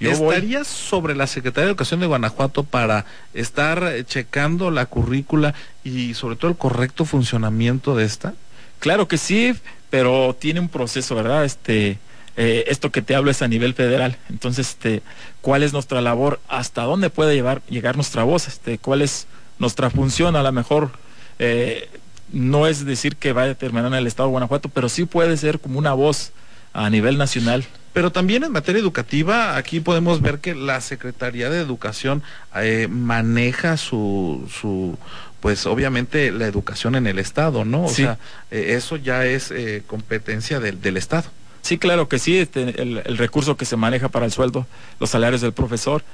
¿Estarías 0.00 0.66
sobre 0.66 1.14
la 1.14 1.26
Secretaría 1.26 1.66
de 1.66 1.70
Educación 1.70 2.00
de 2.00 2.06
Guanajuato 2.06 2.64
para 2.64 3.06
estar 3.32 4.04
checando 4.06 4.70
la 4.70 4.86
currícula 4.86 5.54
y 5.84 6.14
sobre 6.14 6.36
todo 6.36 6.50
el 6.50 6.56
correcto 6.56 7.04
funcionamiento 7.04 7.94
de 7.94 8.04
esta? 8.04 8.34
Claro 8.80 9.08
que 9.08 9.18
sí, 9.18 9.54
pero 9.88 10.36
tiene 10.38 10.60
un 10.60 10.68
proceso, 10.68 11.14
¿verdad? 11.14 11.44
Este, 11.44 11.98
eh, 12.36 12.64
esto 12.68 12.90
que 12.90 13.02
te 13.02 13.14
hablo 13.14 13.30
es 13.30 13.42
a 13.42 13.48
nivel 13.48 13.74
federal. 13.74 14.16
Entonces, 14.28 14.70
este, 14.70 15.02
¿cuál 15.40 15.62
es 15.62 15.72
nuestra 15.72 16.00
labor? 16.00 16.40
¿Hasta 16.48 16.82
dónde 16.82 17.10
puede 17.10 17.34
llevar, 17.34 17.62
llegar 17.68 17.96
nuestra 17.96 18.24
voz? 18.24 18.48
Este, 18.48 18.78
¿Cuál 18.78 19.02
es 19.02 19.26
nuestra 19.58 19.90
función? 19.90 20.36
A 20.36 20.42
lo 20.42 20.52
mejor 20.52 20.90
eh, 21.38 21.88
no 22.32 22.66
es 22.66 22.84
decir 22.84 23.16
que 23.16 23.32
va 23.32 23.42
a 23.42 23.46
determinar 23.46 23.86
en 23.86 23.94
el 23.94 24.06
Estado 24.06 24.28
de 24.28 24.32
Guanajuato, 24.32 24.68
pero 24.68 24.88
sí 24.88 25.04
puede 25.04 25.36
ser 25.36 25.60
como 25.60 25.78
una 25.78 25.94
voz 25.94 26.32
a 26.72 26.90
nivel 26.90 27.16
nacional 27.16 27.64
Pero 27.92 28.10
también 28.10 28.42
en 28.42 28.50
materia 28.50 28.80
educativa, 28.80 29.56
aquí 29.56 29.78
podemos 29.78 30.20
ver 30.20 30.40
que 30.40 30.56
la 30.56 30.80
Secretaría 30.80 31.48
de 31.48 31.60
Educación 31.60 32.24
eh, 32.56 32.88
maneja 32.90 33.76
su, 33.76 34.50
su, 34.52 34.98
pues 35.38 35.66
obviamente 35.66 36.32
la 36.32 36.46
educación 36.46 36.96
en 36.96 37.06
el 37.06 37.20
Estado, 37.20 37.64
¿no? 37.64 37.84
O 37.84 37.88
sea, 37.88 38.18
eh, 38.50 38.74
eso 38.76 38.96
ya 38.96 39.24
es 39.24 39.52
eh, 39.52 39.84
competencia 39.86 40.58
del, 40.58 40.80
del 40.80 40.96
Estado. 40.96 41.28
Sí, 41.64 41.78
claro 41.78 42.10
que 42.10 42.18
sí, 42.18 42.36
este, 42.36 42.82
el, 42.82 43.00
el, 43.06 43.16
recurso 43.16 43.56
que 43.56 43.64
se 43.64 43.76
maneja 43.76 44.10
para 44.10 44.26
el 44.26 44.32
sueldo, 44.32 44.66
los 45.00 45.08
salarios 45.08 45.40
del 45.40 45.54
profesor, 45.54 46.04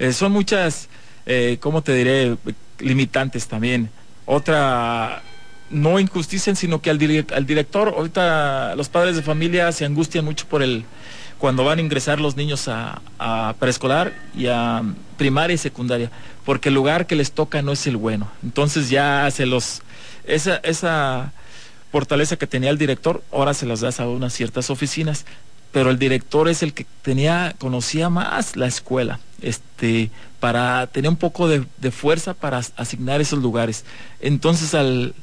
eh, 0.00 0.12
son 0.12 0.32
muchas, 0.32 0.88
eh, 1.26 1.58
¿cómo 1.60 1.80
te 1.82 1.94
diré?, 1.94 2.36
limitantes 2.80 3.46
también. 3.46 3.88
Otra, 4.24 5.22
no 5.70 6.00
injusticia, 6.00 6.52
sino 6.56 6.82
que 6.82 6.90
al, 6.90 6.98
al 7.32 7.46
director, 7.46 7.94
ahorita 7.96 8.74
los 8.74 8.88
padres 8.88 9.14
de 9.14 9.22
familia 9.22 9.70
se 9.70 9.84
angustian 9.84 10.24
mucho 10.24 10.44
por 10.48 10.60
el, 10.60 10.84
cuando 11.38 11.64
van 11.64 11.78
a 11.78 11.82
ingresar 11.82 12.18
los 12.18 12.34
niños 12.34 12.66
a, 12.66 13.00
a, 13.20 13.54
preescolar 13.60 14.12
y 14.36 14.48
a 14.48 14.82
primaria 15.16 15.54
y 15.54 15.58
secundaria, 15.58 16.10
porque 16.44 16.70
el 16.70 16.74
lugar 16.74 17.06
que 17.06 17.14
les 17.14 17.30
toca 17.30 17.62
no 17.62 17.70
es 17.70 17.86
el 17.86 17.96
bueno. 17.96 18.26
Entonces 18.42 18.90
ya 18.90 19.30
se 19.30 19.46
los, 19.46 19.82
esa, 20.24 20.56
esa 20.64 21.32
fortaleza 21.90 22.36
que 22.36 22.46
tenía 22.46 22.70
el 22.70 22.78
director, 22.78 23.22
ahora 23.32 23.54
se 23.54 23.66
las 23.66 23.80
das 23.80 24.00
a 24.00 24.08
unas 24.08 24.32
ciertas 24.32 24.70
oficinas, 24.70 25.24
pero 25.72 25.90
el 25.90 25.98
director 25.98 26.48
es 26.48 26.62
el 26.62 26.72
que 26.72 26.86
tenía, 27.02 27.54
conocía 27.58 28.08
más 28.08 28.56
la 28.56 28.66
escuela, 28.66 29.20
este, 29.42 30.10
para 30.40 30.86
tener 30.86 31.10
un 31.10 31.16
poco 31.16 31.48
de, 31.48 31.64
de 31.78 31.90
fuerza 31.90 32.34
para 32.34 32.58
asignar 32.76 33.20
esos 33.20 33.40
lugares. 33.40 33.84
Entonces 34.20 34.74
al 34.74 35.14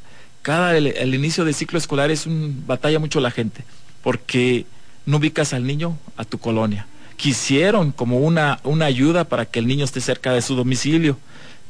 cada 0.43 0.77
el, 0.77 1.15
inicio 1.15 1.46
del 1.46 1.55
ciclo 1.55 1.79
escolar 1.79 2.12
es 2.12 2.27
un 2.27 2.65
batalla 2.67 3.00
mucho 3.00 3.20
la 3.20 3.32
gente, 3.32 3.63
porque 4.03 4.65
no 5.05 5.17
ubicas 5.17 5.53
al 5.53 5.65
niño 5.65 5.98
a 6.17 6.25
tu 6.25 6.38
colonia. 6.38 6.86
Quisieron 7.15 7.93
como 7.93 8.20
una, 8.20 8.60
una 8.63 8.86
ayuda 8.86 9.24
para 9.24 9.46
que 9.46 9.60
el 9.60 9.67
niño 9.67 9.86
esté 9.86 10.01
cerca 10.01 10.34
de 10.34 10.41
su 10.41 10.55
domicilio, 10.55 11.17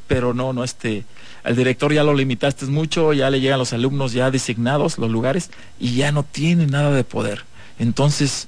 pero 0.06 0.34
no, 0.34 0.52
no 0.52 0.64
este, 0.64 1.04
al 1.42 1.56
director 1.56 1.92
ya 1.92 2.02
lo 2.02 2.14
limitaste 2.14 2.66
mucho, 2.66 3.12
ya 3.12 3.30
le 3.30 3.40
llegan 3.40 3.58
los 3.58 3.72
alumnos 3.72 4.12
ya 4.12 4.30
designados, 4.30 4.98
los 4.98 5.10
lugares, 5.10 5.50
y 5.78 5.96
ya 5.96 6.12
no 6.12 6.22
tiene 6.22 6.66
nada 6.66 6.90
de 6.92 7.04
poder. 7.04 7.44
Entonces, 7.78 8.46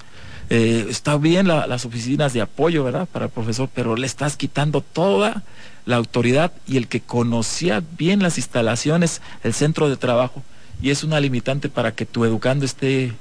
eh, 0.49 0.87
está 0.89 1.17
bien 1.17 1.49
la, 1.49 1.67
las 1.67 1.85
oficinas 1.85 2.33
de 2.33 2.41
apoyo, 2.41 2.85
¿verdad? 2.85 3.09
Para 3.11 3.27
el 3.27 3.31
profesor, 3.31 3.69
pero 3.75 3.97
le 3.97 4.07
estás 4.07 4.37
quitando 4.37 4.81
toda 4.81 5.43
la 5.85 5.97
autoridad 5.97 6.53
y 6.67 6.77
el 6.77 6.89
que 6.89 7.01
conocía 7.01 7.83
bien 7.99 8.23
las 8.23 8.39
instalaciones, 8.39 9.21
el 9.43 9.55
centro 9.55 9.89
de 9.89 9.97
trabajo, 9.97 10.43
y 10.81 10.91
es 10.91 11.05
una 11.05 11.21
limitante 11.21 11.69
para 11.69 11.93
que 11.93 12.07
tu 12.07 12.25
educando 12.25 12.65
esté 12.65 13.13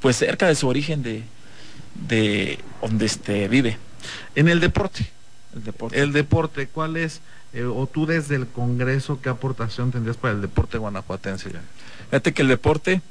pues 0.00 0.16
cerca 0.16 0.48
de 0.48 0.54
su 0.54 0.66
origen 0.66 1.02
de, 1.02 1.22
de 2.08 2.58
donde 2.80 3.06
este, 3.06 3.48
vive. 3.48 3.78
En 4.34 4.48
el 4.48 4.60
deporte. 4.60 5.06
El 5.54 5.64
deporte. 5.64 6.00
El 6.00 6.12
deporte, 6.12 6.66
¿cuál 6.66 6.96
es 6.96 7.20
eh, 7.54 7.64
o 7.64 7.86
tú 7.86 8.06
desde 8.06 8.36
el 8.36 8.46
Congreso, 8.46 9.20
¿qué 9.22 9.28
aportación 9.28 9.92
tendrías 9.92 10.16
para 10.16 10.34
el 10.34 10.40
deporte 10.40 10.78
guanajuatense? 10.78 11.50
Fíjate 12.06 12.32
que 12.32 12.42
el 12.42 12.48
deporte, 12.48 13.02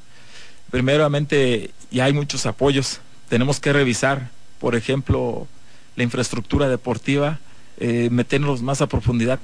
primeramente, 0.69 1.71
ya 1.91 2.05
hay 2.05 2.13
muchos 2.13 2.45
apoyos. 2.45 3.01
Tenemos 3.29 3.59
que 3.59 3.73
revisar, 3.73 4.29
por 4.59 4.75
ejemplo, 4.75 5.47
la 5.95 6.03
infraestructura 6.03 6.69
deportiva, 6.69 7.39
eh, 7.77 8.09
meternos 8.11 8.61
más 8.61 8.81
a 8.81 8.87
profundidad. 8.87 9.39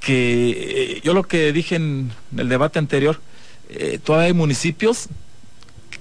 Que 0.00 0.96
eh, 0.96 1.00
yo 1.02 1.14
lo 1.14 1.22
que 1.24 1.52
dije 1.52 1.76
en 1.76 2.12
el 2.36 2.48
debate 2.48 2.78
anterior, 2.78 3.20
eh, 3.68 3.98
todavía 4.02 4.26
hay 4.26 4.32
municipios 4.32 5.08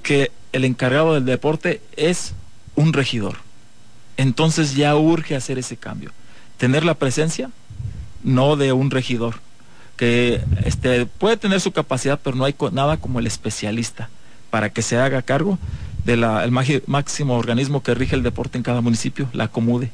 que 0.02 0.32
el 0.52 0.66
encargado 0.66 1.14
del 1.14 1.26
deporte 1.26 1.82
es 1.96 2.34
un 2.76 2.94
regidor. 2.94 3.38
Entonces 4.18 4.76
ya 4.76 4.96
urge 4.96 5.36
hacer 5.36 5.58
ese 5.58 5.78
cambio. 5.78 6.12
Tener 6.58 6.86
la 6.86 6.94
presencia, 6.94 7.50
no 8.24 8.56
de 8.56 8.74
un 8.74 8.92
regidor, 8.92 9.36
que 9.98 10.42
este, 10.66 11.06
puede 11.06 11.38
tener 11.38 11.62
su 11.62 11.72
capacidad, 11.72 12.20
pero 12.24 12.36
no 12.36 12.46
hay 12.46 12.56
nada 12.72 12.98
como 12.98 13.20
el 13.20 13.28
especialista 13.28 14.10
para 14.50 14.70
que 14.70 14.82
se 14.82 14.98
haga 14.98 15.22
cargo 15.22 15.60
del 16.06 16.22
de 16.22 16.84
máximo 16.88 17.38
organismo 17.38 17.82
que 17.82 17.94
rige 17.94 18.16
el 18.16 18.24
deporte 18.24 18.58
en 18.58 18.64
cada 18.64 18.82
municipio, 18.82 19.30
la 19.34 19.48
Comude. 19.48 19.92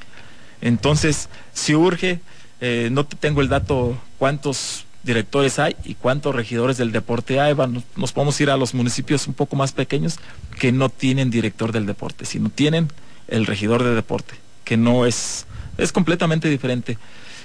Entonces, 0.62 1.30
si 1.54 1.76
urge, 1.76 2.20
eh, 2.62 2.90
no 2.92 3.06
te 3.06 3.16
tengo 3.16 3.42
el 3.42 3.50
dato 3.50 3.98
cuántos 4.18 4.86
directores 5.04 5.60
hay 5.60 5.76
y 5.86 5.96
cuántos 5.96 6.36
regidores 6.36 6.78
del 6.78 6.92
deporte 6.92 7.40
hay. 7.40 7.56
Nos, 7.56 7.84
nos 7.96 8.12
podemos 8.12 8.40
ir 8.42 8.50
a 8.50 8.58
los 8.58 8.74
municipios 8.74 9.28
un 9.28 9.34
poco 9.34 9.56
más 9.56 9.72
pequeños 9.72 10.20
que 10.60 10.72
no 10.72 10.90
tienen 10.90 11.30
director 11.30 11.72
del 11.72 11.86
deporte, 11.86 12.26
sino 12.26 12.50
tienen 12.50 12.90
el 13.28 13.46
regidor 13.46 13.84
de 13.84 13.96
deporte, 13.96 14.34
que 14.66 14.76
no 14.76 15.06
es, 15.06 15.46
es 15.78 15.92
completamente 15.92 16.50
diferente 16.50 16.98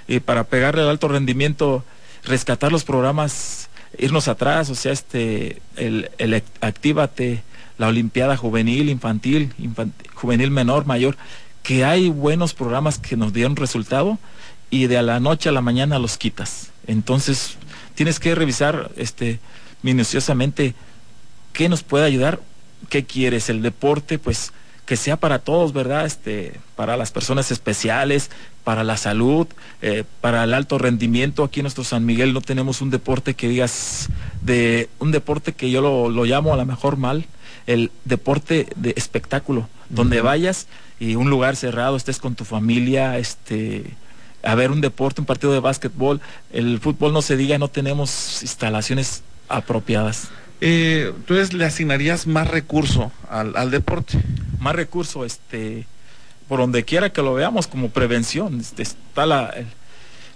y 0.07 0.21
para 0.21 0.45
pegarle 0.45 0.83
al 0.83 0.89
alto 0.89 1.09
rendimiento, 1.09 1.85
rescatar 2.25 2.73
los 2.73 2.85
programas, 2.85 3.69
irnos 3.99 4.29
atrás, 4.29 4.71
o 4.71 4.75
sea, 4.75 4.93
este, 4.93 5.61
el, 5.77 6.11
el 6.19 6.43
Actívate, 6.61 7.43
la 7.79 7.89
Olimpiada 7.89 8.37
Juvenil, 8.37 8.89
Infantil, 8.89 9.53
infantil, 9.59 10.11
Juvenil 10.15 10.51
Menor, 10.51 10.87
Mayor, 10.87 11.17
que 11.63 11.85
hay 11.85 12.11
buenos 12.11 12.55
programas 12.55 12.99
que 12.99 13.17
nos 13.17 13.33
dieron 13.33 13.57
resultado 13.57 14.19
y 14.71 14.87
de 14.87 14.99
a 14.99 15.03
la 15.03 15.21
noche 15.21 15.49
a 15.49 15.53
la 15.53 15.61
mañana 15.61 15.99
los 15.99 16.19
quitas. 16.19 16.71
Entonces, 16.87 17.57
tienes 17.95 18.21
que 18.21 18.35
revisar 18.35 18.91
este, 18.97 19.41
minuciosamente 19.83 20.75
qué 21.53 21.69
nos 21.69 21.83
puede 21.83 22.05
ayudar, 22.05 22.41
qué 22.91 23.05
quieres, 23.05 23.49
el 23.49 23.63
deporte, 23.63 24.19
pues 24.19 24.53
que 24.87 24.97
sea 24.97 25.17
para 25.17 25.39
todos, 25.39 25.73
¿verdad? 25.73 26.05
Este, 26.07 26.61
para 26.77 26.97
las 26.97 27.11
personas 27.11 27.51
especiales, 27.51 28.31
para 28.65 28.85
la 28.85 28.97
salud, 28.97 29.47
eh, 29.83 30.05
para 30.21 30.45
el 30.45 30.55
alto 30.55 30.79
rendimiento. 30.79 31.45
Aquí 31.45 31.61
en 31.61 31.65
nuestro 31.65 31.85
San 31.85 32.05
Miguel 32.05 32.33
no 32.33 32.41
tenemos 32.41 32.81
un 32.81 32.91
deporte 32.91 33.35
que 33.35 33.49
digas, 33.49 34.09
de 34.43 34.89
un 34.99 35.11
deporte 35.11 35.53
que 35.53 35.71
yo 35.71 35.81
lo, 35.81 36.09
lo 36.11 36.25
llamo 36.25 36.53
a 36.53 36.57
lo 36.57 36.67
mejor 36.67 36.97
mal, 36.97 37.27
el 37.67 37.91
deporte 38.05 38.67
de 38.77 38.93
espectáculo, 38.97 39.61
uh 39.61 39.65
-huh. 39.65 39.97
donde 39.97 40.21
vayas 40.21 40.67
y 41.01 41.15
un 41.17 41.31
lugar 41.31 41.57
cerrado, 41.57 41.97
estés 41.97 42.19
con 42.19 42.35
tu 42.35 42.45
familia, 42.45 43.19
este, 43.19 43.85
a 44.43 44.55
ver 44.55 44.71
un 44.71 44.81
deporte, 44.81 45.21
un 45.21 45.27
partido 45.27 45.53
de 45.53 45.61
básquetbol, 45.61 46.21
el 46.53 46.79
fútbol 46.81 47.13
no 47.13 47.23
se 47.23 47.37
diga, 47.37 47.59
no 47.59 47.69
tenemos 47.69 48.43
instalaciones 48.43 49.23
apropiadas. 49.49 50.29
Eh, 50.67 51.13
entonces 51.15 51.53
le 51.53 51.67
asignarías 51.67 52.27
más 52.27 52.49
recurso 52.49 53.13
al, 53.29 53.55
al, 53.55 53.71
deporte. 53.71 54.19
Más 54.61 54.75
recurso, 54.75 55.27
este, 55.27 55.87
por 56.49 56.59
donde 56.59 56.85
quiera 56.85 57.11
que 57.11 57.21
lo 57.21 57.35
veamos 57.35 57.67
como 57.67 57.91
prevención, 57.91 58.61
este, 58.61 58.83
está 58.83 59.27
la, 59.27 59.51
el, 59.51 59.67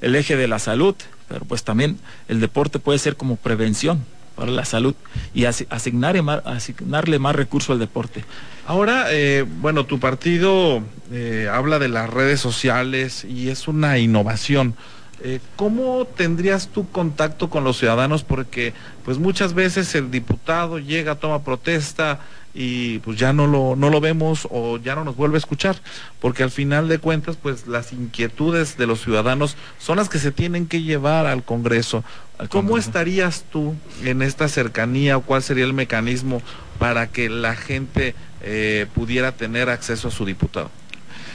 el, 0.03 0.15
eje 0.15 0.37
de 0.37 0.47
la 0.47 0.59
salud, 0.59 0.95
pero 1.29 1.47
pues 1.47 1.65
también 1.65 1.99
el 2.29 2.41
deporte 2.41 2.79
puede 2.79 2.99
ser 2.99 3.17
como 3.17 3.37
prevención 3.37 4.05
para 4.37 4.51
la 4.53 4.67
salud 4.67 4.95
y 5.33 5.47
asignar, 5.47 6.43
asignarle 6.45 7.19
más 7.19 7.35
recurso 7.35 7.73
al 7.73 7.79
deporte. 7.79 8.23
Ahora, 8.67 9.07
eh, 9.09 9.47
bueno, 9.49 9.87
tu 9.87 9.99
partido 9.99 10.83
eh, 11.11 11.49
habla 11.51 11.79
de 11.79 11.89
las 11.89 12.11
redes 12.11 12.39
sociales 12.39 13.25
y 13.25 13.49
es 13.49 13.67
una 13.67 13.97
innovación. 13.97 14.75
Eh, 15.21 15.41
¿Cómo 15.57 16.07
tendrías 16.07 16.69
tu 16.69 16.89
contacto 16.91 17.51
con 17.51 17.65
los 17.65 17.79
ciudadanos? 17.79 18.23
Porque 18.23 18.73
pues 19.05 19.19
muchas 19.19 19.53
veces 19.53 19.95
el 19.95 20.11
diputado 20.11 20.79
llega, 20.79 21.17
toma 21.17 21.43
protesta 21.43 22.21
y 22.55 22.99
pues 23.01 23.19
ya 23.19 23.33
no 23.33 23.47
lo, 23.47 23.75
no 23.77 23.91
lo 23.91 24.01
vemos 24.01 24.47
o 24.51 24.79
ya 24.79 24.95
no 24.95 25.05
nos 25.05 25.17
vuelve 25.17 25.37
a 25.37 25.39
escuchar, 25.39 25.77
porque 26.21 26.43
al 26.43 26.51
final 26.51 26.89
de 26.89 26.99
cuentas 26.99 27.37
pues 27.37 27.67
las 27.67 27.93
inquietudes 27.93 28.77
de 28.77 28.87
los 28.87 29.03
ciudadanos 29.03 29.57
son 29.79 29.99
las 29.99 30.09
que 30.09 30.19
se 30.19 30.33
tienen 30.33 30.67
que 30.67 30.83
llevar 30.83 31.27
al 31.27 31.45
Congreso. 31.45 32.05
Al 32.39 32.49
¿Cómo 32.49 32.71
Congreso. 32.71 32.89
estarías 32.89 33.45
tú 33.51 33.75
en 34.05 34.23
esta 34.23 34.49
cercanía 34.49 35.17
o 35.17 35.23
cuál 35.23 35.43
sería 35.43 35.65
el 35.65 35.75
mecanismo 35.75 36.43
para 36.79 37.09
que 37.09 37.29
la 37.29 37.57
gente 37.57 38.15
eh, 38.43 38.87
pudiera 38.95 39.33
tener 39.33 39.69
acceso 39.69 40.09
a 40.09 40.11
su 40.11 40.25
diputado? 40.25 40.71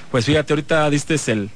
Pues 0.10 0.26
fíjate, 0.26 0.54
ahorita 0.54 0.90
diste 0.90 1.16
el, 1.32 1.50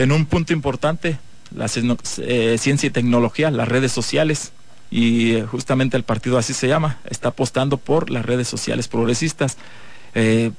en 0.00 0.12
un 0.12 0.24
punto 0.24 0.54
importante, 0.54 1.18
la 1.54 1.66
eh, 1.66 2.56
ciencia 2.58 2.86
y 2.86 2.90
tecnología, 2.90 3.50
las 3.50 3.68
redes 3.68 3.92
sociales, 3.92 4.52
y 4.90 5.34
eh, 5.34 5.42
justamente 5.44 5.98
el 5.98 6.04
partido 6.04 6.38
así 6.38 6.54
se 6.54 6.68
llama, 6.68 6.98
está 7.10 7.28
apostando 7.28 7.76
por 7.76 8.08
las 8.08 8.24
redes 8.24 8.48
sociales 8.48 8.88
progresistas. 8.88 9.58
Eh, 10.14 10.52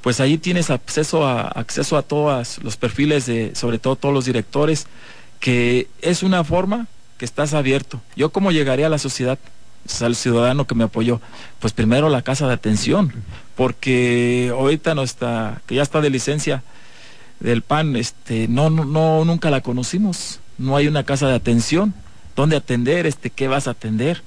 pues 0.00 0.20
ahí 0.20 0.38
tienes 0.38 0.70
acceso 0.70 1.26
a, 1.26 1.48
acceso 1.48 1.96
a 1.96 2.02
todos 2.02 2.58
los 2.62 2.76
perfiles 2.76 3.26
de, 3.26 3.52
sobre 3.56 3.80
todo 3.80 3.96
todos 3.96 4.14
los 4.14 4.26
directores, 4.26 4.86
que 5.40 5.88
es 6.00 6.22
una 6.22 6.44
forma 6.44 6.86
que 7.18 7.24
estás 7.24 7.54
abierto. 7.54 8.00
Yo 8.14 8.30
cómo 8.30 8.52
llegaré 8.52 8.84
a 8.84 8.88
la 8.88 8.98
sociedad, 8.98 9.40
al 10.00 10.14
ciudadano 10.14 10.68
que 10.68 10.76
me 10.76 10.84
apoyó, 10.84 11.20
pues 11.58 11.72
primero 11.72 12.10
la 12.10 12.22
casa 12.22 12.46
de 12.46 12.54
atención, 12.54 13.12
porque 13.56 14.52
ahorita 14.52 14.94
no 14.94 15.02
está, 15.02 15.62
que 15.66 15.74
ya 15.74 15.82
está 15.82 16.00
de 16.00 16.10
licencia, 16.10 16.62
del 17.40 17.62
PAN, 17.62 17.96
este, 17.96 18.48
no, 18.48 18.70
no, 18.70 18.84
no, 18.84 19.24
nunca 19.24 19.50
la 19.50 19.60
conocimos. 19.60 20.40
No 20.58 20.76
hay 20.76 20.88
una 20.88 21.04
casa 21.04 21.28
de 21.28 21.34
atención. 21.34 21.94
¿Dónde 22.34 22.56
atender? 22.56 23.06
Este, 23.06 23.30
¿qué 23.30 23.48
vas 23.48 23.68
a 23.68 23.72
atender? 23.72 24.22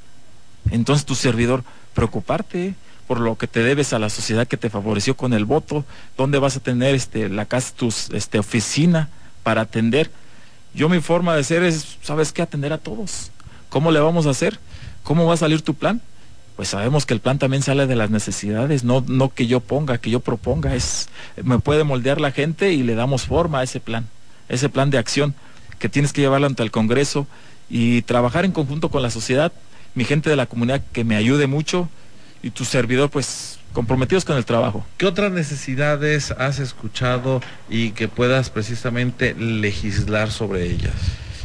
Entonces 0.69 1.05
tu 1.05 1.15
servidor, 1.15 1.63
preocuparte, 1.93 2.75
por 3.07 3.19
lo 3.19 3.37
que 3.37 3.47
te 3.47 3.61
debes 3.61 3.93
a 3.93 3.99
la 3.99 4.09
sociedad 4.09 4.47
que 4.47 4.57
te 4.57 4.69
favoreció 4.69 5.17
con 5.17 5.33
el 5.33 5.45
voto, 5.45 5.83
dónde 6.17 6.39
vas 6.39 6.55
a 6.55 6.61
tener 6.61 6.95
este, 6.95 7.27
la 7.27 7.45
casa, 7.45 7.73
tu 7.75 7.89
este, 8.13 8.39
oficina 8.39 9.09
para 9.43 9.61
atender. 9.61 10.11
Yo 10.73 10.87
mi 10.87 11.01
forma 11.01 11.35
de 11.35 11.43
ser 11.43 11.63
es, 11.63 11.97
¿sabes 12.01 12.31
qué? 12.31 12.41
Atender 12.41 12.71
a 12.71 12.77
todos. 12.77 13.31
¿Cómo 13.69 13.91
le 13.91 13.99
vamos 13.99 14.27
a 14.27 14.29
hacer? 14.29 14.59
¿Cómo 15.03 15.25
va 15.25 15.33
a 15.33 15.37
salir 15.37 15.61
tu 15.61 15.73
plan? 15.73 16.01
Pues 16.55 16.69
sabemos 16.69 17.05
que 17.05 17.13
el 17.13 17.19
plan 17.19 17.39
también 17.39 17.63
sale 17.63 17.87
de 17.87 17.95
las 17.95 18.09
necesidades, 18.09 18.83
no, 18.83 19.03
no 19.07 19.29
que 19.29 19.47
yo 19.47 19.61
ponga, 19.61 19.97
que 19.97 20.09
yo 20.09 20.19
proponga, 20.19 20.75
es, 20.75 21.09
me 21.43 21.59
puede 21.59 21.83
moldear 21.83 22.21
la 22.21 22.31
gente 22.31 22.73
y 22.73 22.83
le 22.83 22.95
damos 22.95 23.23
forma 23.23 23.59
a 23.59 23.63
ese 23.63 23.79
plan, 23.79 24.07
ese 24.49 24.69
plan 24.69 24.89
de 24.89 24.97
acción 24.97 25.33
que 25.79 25.89
tienes 25.89 26.13
que 26.13 26.21
llevarlo 26.21 26.47
ante 26.47 26.61
el 26.61 26.71
Congreso 26.71 27.25
y 27.69 28.03
trabajar 28.03 28.45
en 28.45 28.51
conjunto 28.51 28.89
con 28.89 29.01
la 29.01 29.09
sociedad, 29.09 29.51
mi 29.95 30.05
gente 30.05 30.29
de 30.29 30.35
la 30.35 30.45
comunidad 30.45 30.81
que 30.91 31.03
me 31.03 31.15
ayude 31.15 31.47
mucho 31.47 31.89
y 32.43 32.51
tu 32.51 32.65
servidor 32.65 33.09
pues 33.09 33.59
comprometidos 33.73 34.25
con 34.25 34.37
el 34.37 34.45
trabajo. 34.45 34.85
¿Qué 34.97 35.05
otras 35.05 35.31
necesidades 35.31 36.31
has 36.31 36.59
escuchado 36.59 37.41
y 37.69 37.91
que 37.91 38.07
puedas 38.07 38.49
precisamente 38.49 39.33
legislar 39.35 40.31
sobre 40.31 40.69
ellas? 40.69 40.93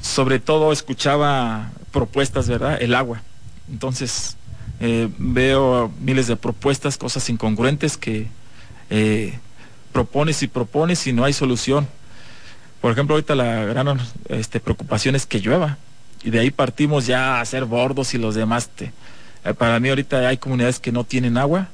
Sobre 0.03 0.39
todo 0.39 0.73
escuchaba 0.73 1.71
propuestas, 1.93 2.49
¿verdad? 2.49 2.81
El 2.81 2.95
agua. 2.95 3.23
Entonces 3.71 4.37
eh, 4.80 5.09
veo 5.18 5.92
miles 6.00 6.26
de 6.26 6.37
propuestas, 6.37 6.99
cosas 6.99 7.28
incongruentes 7.30 7.97
que 7.97 8.26
eh, 8.90 9.38
propones 9.92 10.42
y 10.42 10.49
propones 10.49 11.06
y 11.06 11.12
no 11.12 11.25
hay 11.25 11.33
solución. 11.33 11.88
Por 12.80 12.92
ejemplo, 12.92 13.14
ahorita 13.14 13.35
la 13.35 13.64
gran 13.64 13.99
este, 14.28 14.61
preocupación 14.61 15.14
es 15.14 15.26
que 15.26 15.40
llueva 15.40 15.78
y 16.23 16.30
de 16.30 16.40
ahí 16.40 16.50
partimos 16.50 17.06
ya 17.06 17.37
a 17.37 17.40
hacer 17.40 17.64
bordos 17.64 18.12
y 18.14 18.18
los 18.18 18.35
demás. 18.35 18.68
Te, 18.68 18.92
eh, 19.45 19.54
para 19.54 19.80
mí 19.80 19.88
ahorita 19.88 20.28
hay 20.28 20.37
comunidades 20.37 20.78
que 20.78 20.92
no 20.92 21.04
tienen 21.04 21.38
agua 21.38 21.68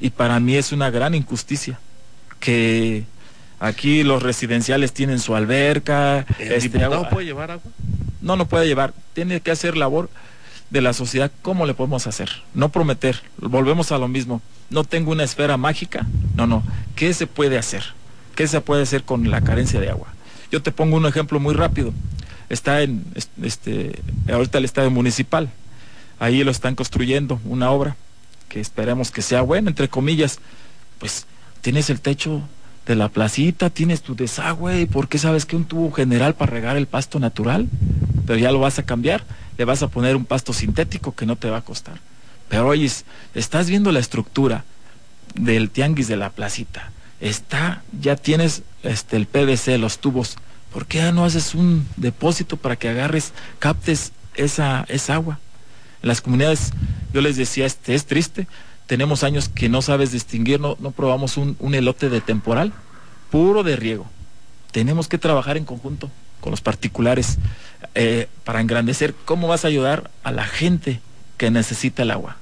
y 0.00 0.10
para 0.10 0.40
mí 0.40 0.56
es 0.56 0.72
una 0.72 0.90
gran 0.90 1.14
injusticia 1.14 1.78
que 2.40 3.04
aquí 3.60 4.02
los 4.02 4.22
residenciales 4.22 4.92
tienen 4.92 5.20
su 5.20 5.36
alberca. 5.36 6.26
¿El 6.38 6.52
este, 6.52 6.82
agua, 6.82 7.08
puede 7.08 7.26
llevar 7.26 7.52
agua? 7.52 7.70
No, 8.20 8.36
no 8.36 8.48
puede 8.48 8.66
llevar. 8.66 8.94
Tiene 9.12 9.40
que 9.40 9.52
hacer 9.52 9.76
labor 9.76 10.10
de 10.70 10.80
la 10.80 10.92
sociedad. 10.92 11.30
¿Cómo 11.42 11.66
le 11.66 11.74
podemos 11.74 12.06
hacer? 12.06 12.30
No 12.54 12.70
prometer. 12.70 13.22
Volvemos 13.38 13.92
a 13.92 13.98
lo 13.98 14.08
mismo. 14.08 14.42
No 14.70 14.84
tengo 14.84 15.12
una 15.12 15.24
esfera 15.24 15.56
mágica. 15.56 16.06
No, 16.36 16.46
no. 16.46 16.62
¿Qué 16.94 17.12
se 17.14 17.26
puede 17.26 17.58
hacer? 17.58 17.82
¿Qué 18.34 18.46
se 18.46 18.60
puede 18.60 18.82
hacer 18.82 19.04
con 19.04 19.30
la 19.30 19.40
carencia 19.40 19.80
de 19.80 19.90
agua? 19.90 20.08
Yo 20.52 20.62
te 20.62 20.72
pongo 20.72 20.96
un 20.96 21.06
ejemplo 21.06 21.40
muy 21.40 21.54
rápido. 21.54 21.92
Está 22.48 22.82
en 22.82 23.04
este 23.42 23.98
ahorita 24.32 24.58
el 24.58 24.64
estadio 24.64 24.90
municipal. 24.90 25.50
Ahí 26.18 26.42
lo 26.42 26.50
están 26.50 26.74
construyendo, 26.74 27.40
una 27.44 27.70
obra 27.70 27.96
que 28.48 28.60
esperemos 28.60 29.10
que 29.10 29.22
sea 29.22 29.42
buena, 29.42 29.70
entre 29.70 29.88
comillas. 29.88 30.40
Pues 30.98 31.26
tienes 31.60 31.90
el 31.90 32.00
techo 32.00 32.42
de 32.86 32.96
la 32.96 33.10
placita, 33.10 33.70
tienes 33.70 34.02
tu 34.02 34.16
desagüe, 34.16 34.86
¿por 34.86 35.08
qué 35.08 35.18
sabes 35.18 35.44
que 35.44 35.56
un 35.56 35.66
tubo 35.66 35.92
general 35.92 36.34
para 36.34 36.50
regar 36.50 36.76
el 36.76 36.86
pasto 36.86 37.20
natural? 37.20 37.68
Pero 38.26 38.38
ya 38.38 38.50
lo 38.50 38.60
vas 38.60 38.78
a 38.78 38.84
cambiar, 38.84 39.24
le 39.58 39.64
vas 39.64 39.82
a 39.82 39.88
poner 39.88 40.16
un 40.16 40.24
pasto 40.24 40.52
sintético 40.52 41.14
que 41.14 41.26
no 41.26 41.36
te 41.36 41.50
va 41.50 41.58
a 41.58 41.64
costar. 41.64 42.00
Pero 42.48 42.68
oye, 42.68 42.90
estás 43.34 43.68
viendo 43.68 43.92
la 43.92 43.98
estructura 43.98 44.64
del 45.34 45.70
tianguis 45.70 46.08
de 46.08 46.16
la 46.16 46.30
placita. 46.30 46.92
Está, 47.20 47.82
ya 48.00 48.16
tienes 48.16 48.62
este 48.84 49.16
el 49.16 49.26
PVC, 49.26 49.76
los 49.76 49.98
tubos. 49.98 50.36
¿Por 50.72 50.86
qué 50.86 51.12
no 51.12 51.24
haces 51.24 51.54
un 51.54 51.86
depósito 51.96 52.56
para 52.56 52.76
que 52.76 52.88
agarres, 52.88 53.32
captes 53.58 54.12
esa, 54.34 54.86
esa 54.88 55.14
agua? 55.14 55.40
En 56.02 56.08
las 56.08 56.20
comunidades, 56.20 56.72
yo 57.12 57.20
les 57.20 57.36
decía, 57.36 57.66
este 57.66 57.94
es 57.94 58.06
triste, 58.06 58.46
tenemos 58.86 59.24
años 59.24 59.48
que 59.48 59.68
no 59.68 59.82
sabes 59.82 60.12
distinguir, 60.12 60.60
no, 60.60 60.76
no 60.78 60.92
probamos 60.92 61.36
un, 61.36 61.56
elote 61.74 62.08
de 62.08 62.20
temporal, 62.20 62.72
puro 63.30 63.62
de 63.64 63.76
riego. 63.76 64.06
Tenemos 64.70 65.08
que 65.08 65.18
trabajar 65.18 65.56
en 65.56 65.64
conjunto 65.64 66.10
con 66.40 66.50
los 66.50 66.60
particulares 66.60 67.38
eh, 67.94 68.28
para 68.44 68.60
engrandecer 68.60 69.14
cómo 69.24 69.48
vas 69.48 69.64
a 69.64 69.68
ayudar 69.68 70.10
a 70.22 70.32
la 70.32 70.44
gente 70.44 71.00
que 71.36 71.50
necesita 71.50 72.02
el 72.02 72.10
agua. 72.10 72.36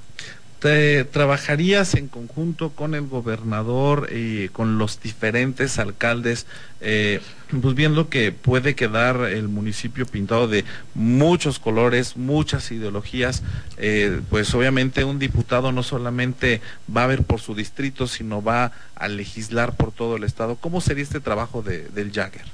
¿Te 0.60 1.04
trabajarías 1.04 1.94
en 1.94 2.08
conjunto 2.08 2.70
con 2.70 2.94
el 2.94 3.06
gobernador 3.06 4.08
y 4.10 4.48
con 4.48 4.78
los 4.78 5.00
diferentes 5.02 5.78
alcaldes, 5.78 6.46
eh, 6.80 7.20
pues 7.60 7.74
viendo 7.74 8.08
que 8.08 8.32
puede 8.32 8.74
quedar 8.74 9.20
el 9.30 9.48
municipio 9.48 10.06
pintado 10.06 10.48
de 10.48 10.64
muchos 10.94 11.58
colores, 11.58 12.16
muchas 12.16 12.72
ideologías, 12.72 13.42
eh, 13.76 14.22
pues 14.30 14.54
obviamente 14.54 15.04
un 15.04 15.18
diputado 15.18 15.72
no 15.72 15.82
solamente 15.82 16.62
va 16.94 17.04
a 17.04 17.08
ver 17.08 17.22
por 17.22 17.40
su 17.40 17.54
distrito, 17.54 18.06
sino 18.06 18.42
va 18.42 18.72
a 18.94 19.08
legislar 19.08 19.76
por 19.76 19.92
todo 19.92 20.16
el 20.16 20.24
estado. 20.24 20.56
¿Cómo 20.56 20.80
sería 20.80 21.04
este 21.04 21.20
trabajo 21.20 21.62
del 21.62 22.12
Jagger? 22.12 22.46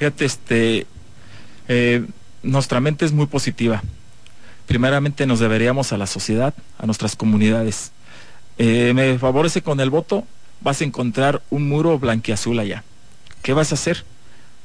Fíjate, 0.00 0.24
este, 0.24 0.86
eh, 1.68 2.04
nuestra 2.42 2.80
mente 2.80 3.04
es 3.04 3.12
muy 3.12 3.26
positiva 3.26 3.80
primeramente 4.70 5.26
nos 5.26 5.40
deberíamos 5.40 5.92
a 5.92 5.96
la 5.96 6.06
sociedad, 6.06 6.54
a 6.78 6.86
nuestras 6.86 7.16
comunidades. 7.16 7.90
Eh, 8.56 8.92
me 8.94 9.18
favorece 9.18 9.62
con 9.62 9.80
el 9.80 9.90
voto, 9.90 10.24
vas 10.60 10.80
a 10.80 10.84
encontrar 10.84 11.42
un 11.50 11.68
muro 11.68 11.98
blanquiazul 11.98 12.56
allá. 12.56 12.84
¿Qué 13.42 13.52
vas 13.52 13.72
a 13.72 13.74
hacer? 13.74 14.04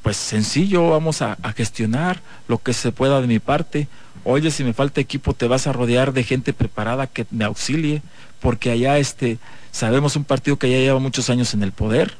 Pues 0.03 0.15
sencillo, 0.15 0.91
vamos 0.91 1.23
a, 1.23 1.39
gestionar 1.55 2.21
lo 2.47 2.59
que 2.59 2.73
se 2.73 2.91
pueda 2.91 3.19
de 3.19 3.25
mi 3.25 3.39
parte. 3.39 3.87
Oye, 4.23 4.51
si 4.51 4.63
me 4.63 4.73
falta 4.73 5.01
equipo, 5.01 5.33
te 5.33 5.47
vas 5.47 5.65
a 5.65 5.73
rodear 5.73 6.13
de 6.13 6.23
gente 6.23 6.53
preparada 6.53 7.07
que 7.07 7.25
me 7.31 7.43
auxilie, 7.43 8.03
porque 8.41 8.69
allá 8.69 8.99
este, 8.99 9.39
sabemos 9.71 10.15
un 10.15 10.23
partido 10.23 10.59
que 10.59 10.69
ya 10.69 10.77
lleva 10.77 10.99
muchos 10.99 11.31
años 11.31 11.55
en 11.55 11.63
el 11.63 11.71
poder, 11.71 12.13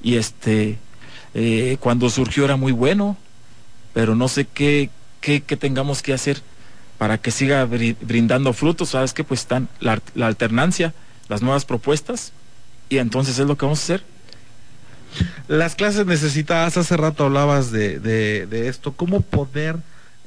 y 0.00 0.14
este, 0.14 0.78
eh, 1.38 1.76
cuando 1.80 2.08
surgió 2.08 2.46
era 2.46 2.56
muy 2.56 2.72
bueno, 2.72 3.14
pero 3.92 4.14
no 4.14 4.26
sé 4.26 4.46
qué, 4.46 4.88
qué, 5.20 5.40
tengamos 5.40 6.00
que 6.00 6.14
hacer 6.14 6.40
para 6.96 7.18
que 7.18 7.30
siga 7.30 7.66
brindando 7.66 8.54
frutos. 8.54 8.88
Sabes 8.88 9.12
que 9.12 9.22
pues 9.22 9.40
están 9.40 9.68
la, 9.78 10.00
alternancia, 10.22 10.94
las 11.28 11.42
nuevas 11.42 11.66
propuestas, 11.66 12.32
y 12.88 12.96
entonces 12.96 13.38
es 13.38 13.46
lo 13.46 13.58
que 13.58 13.66
vamos 13.66 13.80
a 13.80 13.82
hacer. 13.82 14.04
Las 15.46 15.74
clases 15.74 16.06
necesitadas, 16.06 16.78
hace 16.78 16.96
rato 16.96 17.24
hablabas 17.24 17.70
de, 17.70 18.00
de, 18.00 18.68
esto, 18.68 18.92
cómo 18.92 19.20
poder 19.20 19.76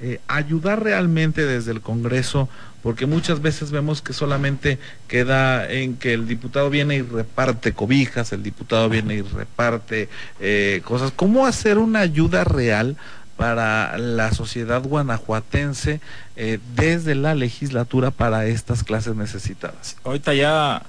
eh, 0.01 0.19
ayudar 0.27 0.83
realmente 0.83 1.45
desde 1.45 1.71
el 1.71 1.81
Congreso, 1.81 2.49
porque 2.81 3.05
muchas 3.05 3.41
veces 3.41 3.71
vemos 3.71 4.01
que 4.01 4.13
solamente 4.13 4.79
queda 5.07 5.69
en 5.69 5.97
que 5.97 6.13
el 6.13 6.27
diputado 6.27 6.69
viene 6.69 6.95
y 6.95 7.01
reparte 7.01 7.73
cobijas, 7.73 8.31
el 8.31 8.41
diputado 8.41 8.87
viene 8.89 9.15
y 9.15 9.21
reparte 9.21 10.07
eh, 10.39 10.81
cosas. 10.85 11.11
¿Cómo 11.13 11.45
hacer 11.45 11.77
una 11.77 11.99
ayuda 11.99 12.45
real 12.45 12.95
para 13.39 13.97
la 13.97 14.33
sociedad 14.33 14.83
guanajuatense 14.83 16.01
eh, 16.35 16.59
desde 16.75 17.15
la 17.15 17.35
legislatura 17.35 18.11
para 18.11 18.45
estas 18.45 18.83
clases 18.83 19.15
necesitadas. 19.15 19.95
Ahorita 20.03 20.33
ya 20.33 20.83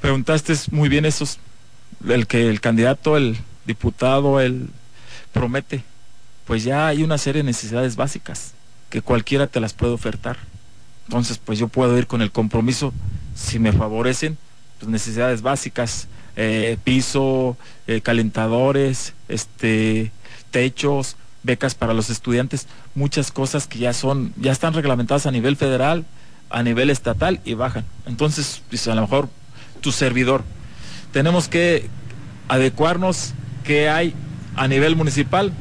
preguntaste 0.00 0.54
muy 0.72 0.88
bien 0.88 1.04
esos, 1.04 1.38
el 2.08 2.26
que 2.26 2.48
el 2.50 2.60
candidato, 2.60 3.16
el 3.16 3.36
diputado, 3.64 4.40
el 4.40 4.70
promete, 5.32 5.84
pues 6.46 6.64
ya 6.64 6.86
hay 6.86 7.02
una 7.02 7.18
serie 7.18 7.42
de 7.42 7.46
necesidades 7.46 7.96
básicas 7.96 8.54
que 8.88 9.02
cualquiera 9.02 9.46
te 9.46 9.60
las 9.60 9.72
puede 9.72 9.92
ofertar. 9.92 10.38
Entonces, 11.06 11.38
pues 11.38 11.58
yo 11.58 11.68
puedo 11.68 11.96
ir 11.98 12.06
con 12.06 12.22
el 12.22 12.32
compromiso, 12.32 12.92
si 13.34 13.58
me 13.58 13.72
favorecen, 13.72 14.38
pues 14.78 14.90
necesidades 14.90 15.42
básicas, 15.42 16.08
eh, 16.36 16.78
piso, 16.82 17.56
eh, 17.86 18.00
calentadores, 18.00 19.14
este, 19.28 20.12
techos, 20.50 21.16
becas 21.42 21.74
para 21.74 21.94
los 21.94 22.10
estudiantes, 22.10 22.66
muchas 22.94 23.30
cosas 23.30 23.66
que 23.66 23.78
ya 23.78 23.92
son, 23.92 24.32
ya 24.36 24.52
están 24.52 24.74
reglamentadas 24.74 25.26
a 25.26 25.30
nivel 25.30 25.56
federal, 25.56 26.04
a 26.50 26.62
nivel 26.62 26.90
estatal 26.90 27.40
y 27.44 27.54
bajan. 27.54 27.84
Entonces, 28.06 28.62
pues, 28.68 28.86
a 28.88 28.94
lo 28.94 29.02
mejor 29.02 29.28
tu 29.80 29.92
servidor, 29.92 30.44
tenemos 31.12 31.48
que 31.48 31.88
adecuarnos 32.48 33.32
qué 33.64 33.88
hay 33.88 34.14
a 34.56 34.68
nivel 34.68 34.96
municipal, 34.96 35.52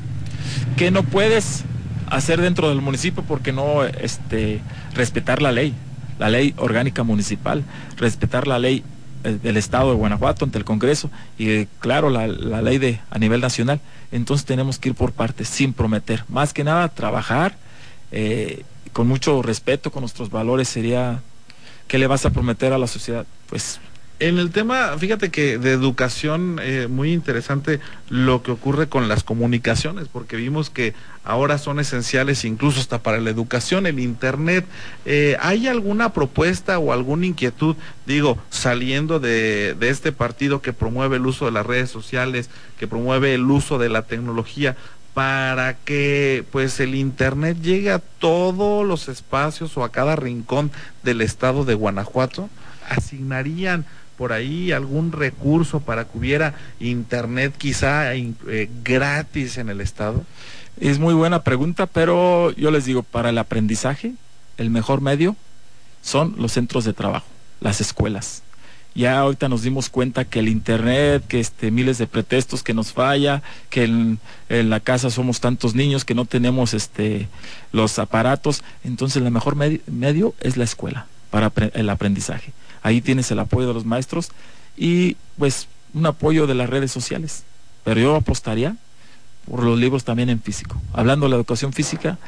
qué 0.78 0.92
no 0.92 1.04
puedes 1.04 1.64
hacer 2.08 2.42
dentro 2.42 2.70
del 2.70 2.82
municipio 2.82 3.24
porque 3.24 3.52
no 3.52 3.84
este, 3.84 4.62
respetar 4.94 5.42
la 5.42 5.52
ley, 5.52 5.74
la 6.20 6.30
ley 6.30 6.54
orgánica 6.58 7.04
municipal, 7.04 7.64
respetar 7.98 8.48
la 8.48 8.60
ley 8.60 8.84
eh, 9.24 9.38
del 9.42 9.58
Estado 9.58 9.92
de 9.92 9.98
Guanajuato 9.98 10.46
ante 10.46 10.58
el 10.58 10.66
Congreso 10.66 11.10
y 11.38 11.66
claro 11.80 12.10
la, 12.10 12.28
la, 12.28 12.62
ley 12.62 12.78
de 12.78 13.00
a 13.10 13.18
nivel 13.18 13.42
nacional. 13.42 13.80
Entonces 14.12 14.46
tenemos 14.46 14.80
que 14.80 14.90
ir 14.90 14.96
por 14.96 15.12
partes 15.12 15.48
sin 15.48 15.74
prometer. 15.74 16.24
Más 16.30 16.54
que 16.54 16.64
nada 16.64 16.90
trabajar 16.90 17.56
eh, 18.12 18.64
con 18.94 19.08
mucho 19.08 19.42
respeto 19.42 19.92
con 19.92 20.02
nuestros 20.02 20.30
valores 20.30 20.70
sería 20.70 21.22
¿qué 21.88 21.98
le 21.98 22.08
vas 22.08 22.26
a 22.26 22.30
prometer 22.30 22.74
a 22.74 22.78
la 22.78 22.88
sociedad? 22.88 23.26
Pues 23.48 23.80
En 24.20 24.38
el 24.40 24.52
tema, 24.52 24.98
fíjate 24.98 25.30
que 25.30 25.58
de 25.58 25.74
educación, 25.74 26.58
eh, 26.62 26.88
muy 26.90 27.12
interesante 27.12 27.82
lo 28.08 28.44
que 28.44 28.52
ocurre 28.52 28.88
con 28.88 29.10
las 29.10 29.26
comunicaciones, 29.26 30.08
porque 30.08 30.38
vimos 30.38 30.70
que 30.70 30.94
ahora 31.26 31.58
son 31.58 31.82
esenciales 31.82 32.46
incluso 32.46 32.80
hasta 32.80 33.00
para 33.00 33.20
la 33.20 33.30
educación, 33.30 33.88
el 33.88 34.00
Internet. 34.00 34.66
Eh, 35.06 35.36
¿Hay 35.42 35.68
alguna 35.68 36.14
propuesta 36.14 36.80
o 36.80 36.94
alguna 36.94 37.26
inquietud, 37.26 37.76
digo, 38.06 38.38
saliendo 38.50 39.20
de, 39.20 39.76
de 39.78 39.90
este 39.90 40.14
partido 40.14 40.62
que 40.62 40.72
promueve 40.72 41.18
el 41.18 41.26
uso 41.26 41.44
de 41.44 41.52
las 41.52 41.66
redes 41.66 41.90
sociales, 41.90 42.50
que 42.80 42.88
promueve 42.88 43.34
el 43.34 43.44
uso 43.44 43.78
de 43.78 43.90
la 43.90 44.04
tecnología? 44.04 44.78
para 45.14 45.78
que 45.78 46.44
pues 46.52 46.78
el 46.82 46.94
internet 46.94 47.58
llegue 47.62 47.90
a 47.90 48.00
todos 48.00 48.86
los 48.86 49.08
espacios 49.08 49.78
o 49.78 49.86
a 49.86 49.90
cada 49.90 50.18
rincón 50.18 50.72
del 51.04 51.22
estado 51.22 51.64
de 51.64 51.74
Guanajuato 51.74 52.50
asignarían 52.90 53.86
por 54.18 54.34
ahí 54.34 54.72
algún 54.72 55.12
recurso 55.12 55.80
para 55.80 56.06
que 56.06 56.18
hubiera 56.18 56.56
internet 56.80 57.54
quizá 57.58 58.14
eh, 58.16 58.70
gratis 58.84 59.58
en 59.58 59.70
el 59.70 59.82
estado? 59.82 60.24
Es 60.80 61.00
muy 61.00 61.14
buena 61.14 61.44
pregunta, 61.44 61.86
pero 61.86 62.52
yo 62.52 62.72
les 62.72 62.86
digo, 62.86 63.04
para 63.04 63.30
el 63.30 63.38
aprendizaje, 63.38 64.14
el 64.58 64.70
mejor 64.70 65.02
medio 65.02 65.36
son 66.02 66.36
los 66.38 66.52
centros 66.54 66.84
de 66.84 66.94
trabajo, 66.94 67.28
las 67.62 67.82
escuelas. 67.82 68.44
Ya 68.94 69.20
ahorita 69.20 69.50
nos 69.50 69.62
dimos 69.62 69.90
cuenta 69.90 70.24
que 70.24 70.40
el 70.40 70.48
internet, 70.48 71.26
que 71.28 71.42
este 71.42 71.70
miles 71.70 71.98
de 71.98 72.08
pretextos 72.08 72.64
que 72.64 72.74
nos 72.74 72.94
falla, 72.94 73.44
que 73.70 73.84
en, 73.84 74.20
la 74.48 74.80
casa 74.80 75.10
somos 75.10 75.42
tantos 75.42 75.76
niños 75.76 76.06
que 76.06 76.16
no 76.16 76.24
tenemos 76.24 76.74
este 76.74 77.28
los 77.74 78.00
aparatos, 78.00 78.64
entonces 78.86 79.22
el 79.22 79.30
mejor 79.32 79.58
medio 79.58 80.34
es 80.40 80.56
la 80.56 80.64
escuela 80.64 81.08
para 81.30 81.52
el 81.74 81.90
aprendizaje. 81.90 82.54
Ahí 82.86 83.02
tienes 83.02 83.32
el 83.32 83.40
apoyo 83.40 83.68
de 83.68 83.74
los 83.74 83.84
maestros 83.84 84.30
y 84.78 85.18
pues 85.40 85.68
un 85.96 86.06
apoyo 86.06 86.46
de 86.46 86.54
las 86.54 86.70
redes 86.70 86.92
sociales. 86.92 87.44
Pero 87.84 88.00
yo 88.00 88.16
apostaría 88.16 88.76
por 89.50 89.64
los 89.64 89.80
libros 89.80 90.04
también 90.04 90.30
en 90.30 90.40
físico. 90.40 90.80
Hablando 90.94 91.26
de 91.26 91.32
la 91.32 91.36
educación 91.36 91.74
física, 91.74 92.20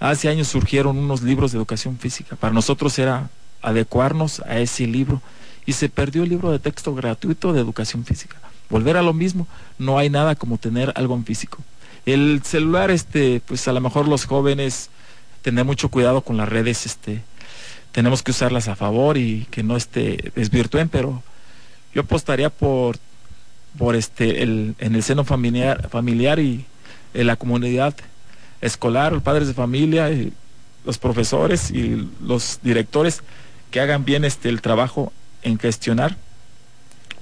hace 0.00 0.28
años 0.28 0.48
surgieron 0.48 0.98
unos 0.98 1.22
libros 1.22 1.52
de 1.52 1.58
educación 1.58 1.96
física. 1.96 2.34
Para 2.34 2.52
nosotros 2.52 2.98
era 2.98 3.30
adecuarnos 3.62 4.40
a 4.40 4.58
ese 4.58 4.88
libro 4.88 5.22
y 5.64 5.74
se 5.74 5.88
perdió 5.88 6.24
el 6.24 6.28
libro 6.28 6.50
de 6.50 6.58
texto 6.58 6.92
gratuito 6.92 7.52
de 7.52 7.60
educación 7.60 8.04
física. 8.04 8.36
Volver 8.68 8.96
a 8.96 9.02
lo 9.02 9.12
mismo, 9.12 9.46
no 9.78 9.96
hay 9.96 10.10
nada 10.10 10.34
como 10.34 10.58
tener 10.58 10.92
algo 10.96 11.14
en 11.14 11.24
físico. 11.24 11.58
El 12.04 12.42
celular, 12.42 12.90
este, 12.90 13.42
pues 13.46 13.68
a 13.68 13.72
lo 13.72 13.80
mejor 13.80 14.08
los 14.08 14.24
jóvenes 14.24 14.90
tener 15.42 15.64
mucho 15.64 15.88
cuidado 15.88 16.22
con 16.22 16.36
las 16.36 16.48
redes, 16.48 16.84
este, 16.84 17.22
tenemos 17.92 18.22
que 18.22 18.30
usarlas 18.30 18.68
a 18.68 18.76
favor 18.76 19.16
y 19.16 19.46
que 19.50 19.62
no 19.62 19.76
este 19.76 20.32
desvirtúen, 20.34 20.88
pero 20.88 21.22
yo 21.94 22.02
apostaría 22.02 22.50
por 22.50 22.96
por 23.78 23.94
este 23.94 24.42
el, 24.42 24.74
en 24.78 24.94
el 24.94 25.02
seno 25.02 25.24
familiar 25.24 25.88
familiar 25.88 26.38
y 26.38 26.64
en 27.14 27.26
la 27.26 27.36
comunidad 27.36 27.94
escolar, 28.60 29.12
los 29.12 29.22
padres 29.22 29.48
de 29.48 29.54
familia, 29.54 30.10
los 30.84 30.98
profesores 30.98 31.70
y 31.70 32.08
los 32.20 32.60
directores 32.62 33.22
que 33.70 33.80
hagan 33.80 34.04
bien 34.04 34.24
este 34.24 34.48
el 34.48 34.60
trabajo 34.60 35.12
en 35.42 35.58
gestionar 35.58 36.16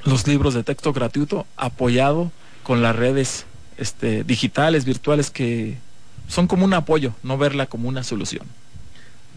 los 0.05 0.27
libros 0.27 0.55
de 0.55 0.65
texto 0.65 0.93
gratuito 0.93 1.47
apoyado 1.57 2.31
con 2.63 2.83
las 2.83 2.97
redes 2.97 3.47
este, 3.77 4.25
digitales, 4.25 4.85
virtuales 4.85 5.31
que 5.31 5.77
son 6.29 6.47
como 6.47 6.65
un 6.65 6.75
apoyo, 6.75 7.15
no 7.23 7.39
verla 7.39 7.67
como 7.67 7.89
una 7.89 8.03
solución 8.03 8.47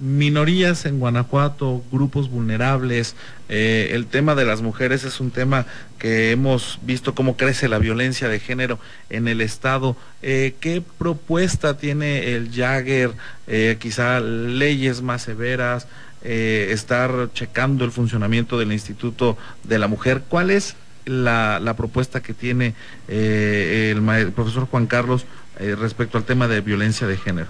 minorías 0.02 0.86
en 0.86 1.00
Guanajuato, 1.00 1.84
grupos 1.92 2.30
vulnerables, 2.30 3.16
eh, 3.50 3.92
el 3.94 4.08
tema 4.08 4.34
de 4.34 4.46
las 4.46 4.62
mujeres 4.62 5.04
es 5.04 5.20
un 5.20 5.30
tema 5.30 5.68
que 6.00 6.32
hemos 6.32 6.80
visto 6.82 7.14
cómo 7.14 7.38
crece 7.38 7.70
la 7.70 7.78
violencia 7.78 8.28
de 8.28 8.40
género 8.40 8.80
en 9.10 9.28
el 9.28 9.42
Estado. 9.42 9.96
Eh, 10.24 10.56
¿Qué 10.60 10.82
propuesta 10.98 11.78
tiene 11.78 12.34
el 12.34 12.52
Jagger? 12.52 13.12
Eh, 13.48 13.78
quizá 13.80 14.20
leyes 14.20 15.02
más 15.02 15.22
severas, 15.22 15.88
estar 16.24 17.30
checando 17.34 17.84
el 17.84 17.92
funcionamiento 17.92 18.60
del 18.60 18.72
Instituto 18.72 19.38
de 19.64 19.80
la 19.80 19.88
Mujer. 19.88 20.22
¿Cuál 20.30 20.52
es 20.52 20.76
la, 21.06 21.74
propuesta 21.76 22.22
que 22.22 22.36
tiene 22.36 22.76
el, 23.08 24.08
el, 24.08 24.32
profesor 24.32 24.68
Juan 24.68 24.86
Carlos 24.86 25.26
respecto 25.58 26.20
al 26.20 26.24
tema 26.24 26.48
de 26.48 26.62
violencia 26.62 27.08
de 27.08 27.18
género? 27.18 27.48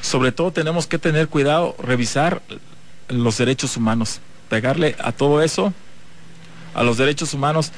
Sobre 0.00 0.32
todo 0.32 0.52
tenemos 0.52 0.86
que 0.86 0.98
tener 0.98 1.28
cuidado, 1.28 1.76
revisar 1.82 2.42
los 3.08 3.38
derechos 3.38 3.76
humanos, 3.76 4.20
pegarle 4.48 4.96
a 4.98 5.12
todo 5.12 5.42
eso, 5.42 5.72
a 6.74 6.82
los 6.82 6.96
derechos 6.96 7.34
humanos. 7.34 7.72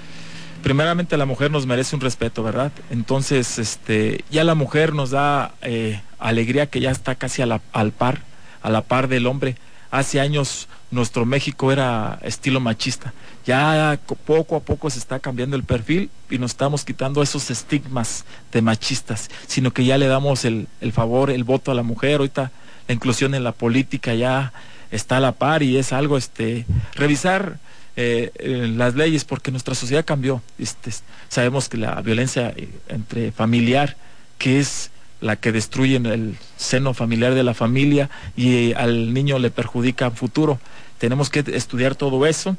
Primeramente 0.62 1.16
la 1.16 1.26
mujer 1.26 1.50
nos 1.50 1.66
merece 1.66 1.96
un 1.96 2.00
respeto, 2.00 2.42
¿verdad? 2.42 2.70
Entonces, 2.90 3.58
este, 3.58 4.24
ya 4.30 4.44
la 4.44 4.54
mujer 4.54 4.94
nos 4.94 5.10
da 5.10 5.54
eh, 5.62 6.00
alegría 6.18 6.66
que 6.66 6.80
ya 6.80 6.90
está 6.90 7.16
casi 7.16 7.42
al 7.42 7.92
par, 7.92 8.20
a 8.62 8.70
la 8.70 8.82
par 8.82 9.08
del 9.08 9.26
hombre. 9.26 9.56
Hace 9.90 10.20
años 10.20 10.68
nuestro 10.90 11.26
México 11.26 11.72
era 11.72 12.18
estilo 12.22 12.60
machista. 12.60 13.12
Ya 13.44 13.98
poco 14.24 14.56
a 14.56 14.60
poco 14.60 14.88
se 14.88 14.98
está 14.98 15.18
cambiando 15.18 15.56
el 15.56 15.64
perfil 15.64 16.10
y 16.30 16.38
nos 16.38 16.52
estamos 16.52 16.84
quitando 16.84 17.22
esos 17.22 17.50
estigmas 17.50 18.24
de 18.52 18.62
machistas, 18.62 19.30
sino 19.48 19.72
que 19.72 19.84
ya 19.84 19.98
le 19.98 20.06
damos 20.06 20.44
el, 20.44 20.68
favor, 20.92 21.30
el 21.30 21.42
voto 21.42 21.72
a 21.72 21.74
la 21.74 21.82
mujer. 21.82 22.20
Ahorita 22.20 22.52
la 22.86 22.94
inclusión 22.94 23.34
en 23.34 23.42
la 23.42 23.52
política 23.52 24.14
ya 24.14 24.52
está 24.92 25.16
a 25.16 25.20
la 25.20 25.32
par 25.32 25.62
y 25.62 25.76
es 25.76 25.92
algo, 25.92 26.16
este, 26.16 26.66
revisar 26.94 27.58
eh, 27.96 28.30
eh, 28.36 28.72
las 28.74 28.94
leyes 28.94 29.24
porque 29.24 29.50
nuestra 29.50 29.74
sociedad 29.74 30.04
cambió. 30.04 30.40
Este, 30.58 30.92
sabemos 31.28 31.68
que 31.68 31.78
la 31.78 32.00
violencia 32.00 32.52
eh, 32.56 32.68
entre 32.88 33.32
familiar, 33.32 33.96
que 34.38 34.60
es 34.60 34.90
la 35.20 35.36
que 35.36 35.52
destruye 35.52 35.96
el 35.96 36.36
seno 36.56 36.94
familiar 36.94 37.34
de 37.34 37.42
la 37.42 37.54
familia 37.54 38.10
y 38.36 38.72
al 38.74 39.14
niño 39.14 39.38
le 39.38 39.50
perjudica 39.50 40.06
en 40.06 40.12
futuro. 40.16 40.60
Tenemos 40.98 41.30
que 41.30 41.44
estudiar 41.54 41.94
todo 41.94 42.26
eso 42.26 42.56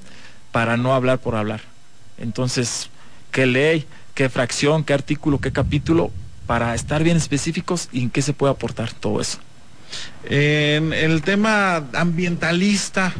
para 0.53 0.77
no 0.77 0.93
hablar 0.93 1.19
por 1.19 1.35
hablar. 1.35 1.59
Entonces, 2.17 2.89
¿qué 3.31 3.45
ley, 3.45 3.85
qué 4.13 4.29
fracción, 4.29 4.85
qué 4.85 4.93
artículo, 4.93 5.41
qué 5.41 5.51
capítulo, 5.51 6.11
para 6.45 6.75
estar 6.75 7.03
bien 7.03 7.17
específicos 7.17 7.89
y 7.91 8.03
en 8.03 8.09
qué 8.09 8.21
se 8.21 8.31
puede 8.31 8.53
aportar 8.53 8.93
todo 8.93 9.19
eso? 9.19 9.39
En 10.23 10.93
el 10.93 11.23
tema 11.23 11.83
ambientalista, 11.93 13.13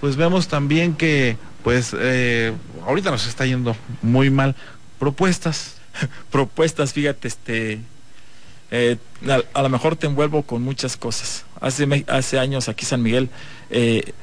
pues 0.00 0.16
vemos 0.16 0.48
también 0.48 0.94
que, 0.94 1.36
pues, 1.62 1.94
eh, 1.96 2.52
ahorita 2.86 3.10
nos 3.10 3.26
está 3.26 3.44
yendo 3.44 3.76
muy 4.02 4.30
mal. 4.30 4.56
Propuestas. 4.98 5.76
Propuestas, 6.30 6.94
fíjate, 6.94 7.28
este, 7.28 7.80
eh, 8.70 8.96
a, 9.52 9.62
lo 9.62 9.68
mejor 9.68 9.96
te 9.96 10.06
envuelvo 10.06 10.44
con 10.44 10.62
muchas 10.62 10.96
cosas. 10.96 11.44
Hace, 11.60 12.06
hace 12.08 12.38
años 12.38 12.70
aquí 12.70 12.86
San 12.86 13.02
Miguel, 13.02 13.28
eh, 13.68 14.14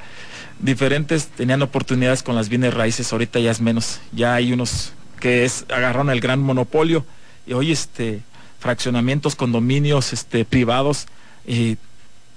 diferentes 0.60 1.28
tenían 1.28 1.62
oportunidades 1.62 2.22
con 2.22 2.34
las 2.34 2.48
bienes 2.48 2.74
raíces, 2.74 3.12
ahorita 3.12 3.38
ya 3.40 3.50
es 3.50 3.60
menos. 3.60 4.00
Ya 4.12 4.34
hay 4.34 4.52
unos 4.52 4.92
que 5.20 5.50
agarraron 5.68 6.10
el 6.10 6.20
gran 6.20 6.40
monopolio 6.40 7.04
y 7.46 7.52
hoy 7.52 7.72
este, 7.72 8.22
fraccionamientos, 8.58 9.34
condominios 9.34 10.12
este, 10.12 10.44
privados, 10.44 11.06
y 11.46 11.76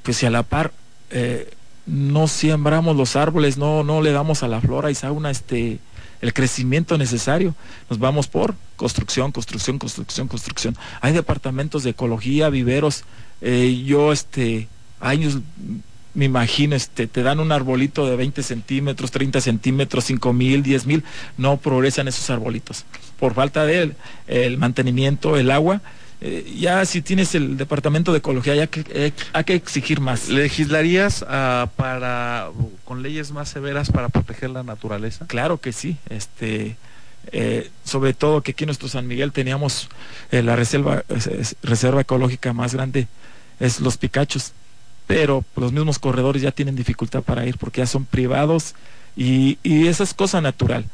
pues 0.03 0.17
si 0.17 0.25
a 0.25 0.29
la 0.29 0.43
par 0.43 0.71
eh, 1.10 1.53
no 1.86 2.27
sembramos 2.27 2.95
los 2.95 3.15
árboles, 3.15 3.57
no, 3.57 3.84
no 3.84 4.01
le 4.01 4.12
damos 4.12 4.43
a 4.43 4.47
la 4.47 4.62
flora 4.62 4.91
y 4.91 4.95
sauna 4.95 5.31
este, 5.31 5.79
el 6.21 6.34
crecimiento 6.34 6.97
necesario, 6.97 7.55
nos 7.89 7.99
vamos 7.99 8.27
por 8.27 8.55
construcción, 8.75 9.31
construcción, 9.31 9.79
construcción, 9.79 10.27
construcción. 10.27 10.77
Hay 11.01 11.13
departamentos 11.13 11.84
de 11.84 11.91
ecología, 11.91 12.49
viveros, 12.49 13.03
eh, 13.41 13.84
yo 13.86 14.13
este, 14.13 14.67
años 14.99 15.39
me 16.13 16.26
imagino, 16.26 16.76
este, 16.76 17.08
te 17.08 17.24
dan 17.24 17.39
un 17.39 17.52
arbolito 17.52 18.06
de 18.06 18.15
20 18.15 18.43
centímetros, 18.43 19.12
30 19.12 19.41
centímetros, 19.41 20.06
5 20.06 20.34
mil, 20.34 20.63
10 20.63 20.86
mil, 20.86 21.04
no 21.38 21.58
progresan 21.58 22.08
esos 22.08 22.30
arbolitos. 22.30 22.86
Por 23.19 23.34
falta 23.34 23.65
de 23.65 23.93
el 24.28 24.58
mantenimiento, 24.58 25.38
el 25.38 25.52
agua, 25.52 25.82
eh, 26.24 26.54
ya 26.56 26.86
si 26.86 27.02
tienes 27.02 27.34
el 27.34 27.58
departamento 27.58 28.12
de 28.12 28.19
ecología, 28.19 28.54
ya 28.54 28.67
que, 28.67 28.86
eh, 28.89 29.12
hay 29.34 29.43
que 29.43 29.56
exigir 29.56 30.00
más. 30.00 30.30
¿Legislarías 30.30 31.24
uh, 31.24 31.67
para, 31.76 32.50
con 32.86 33.02
leyes 33.02 33.32
más 33.32 33.50
severas 33.50 33.89
para 33.89 34.10
proteger 34.10 34.52
la 34.52 34.62
naturaleza? 34.62 35.26
Claro 35.26 35.60
que 35.60 35.71
sí. 35.71 35.97
Este, 36.10 36.76
eh, 37.32 37.71
sobre 37.84 38.13
todo 38.13 38.41
que 38.41 38.52
aquí 38.52 38.65
en 38.65 38.67
nuestro 38.67 38.88
San 38.88 39.08
Miguel 39.08 39.32
teníamos 39.32 39.89
la 40.30 40.56
reserva, 40.56 41.04
reserva 41.63 42.02
ecológica 42.02 42.54
más 42.54 42.76
grande, 42.76 43.08
es 43.60 43.80
los 43.80 43.97
Picachos 43.97 44.54
pero 45.12 45.43
los 45.58 45.74
mismos 45.74 46.00
corredores 46.00 46.41
ya 46.41 46.52
tienen 46.52 46.78
dificultad 46.78 47.21
para 47.21 47.45
ir 47.45 47.58
porque 47.58 47.82
ya 47.82 47.86
son 47.86 48.06
privados 48.06 48.76
y, 49.17 49.58
y 49.62 49.88
esa 49.88 50.04
es 50.04 50.13
cosa 50.13 50.39
natural. 50.39 50.86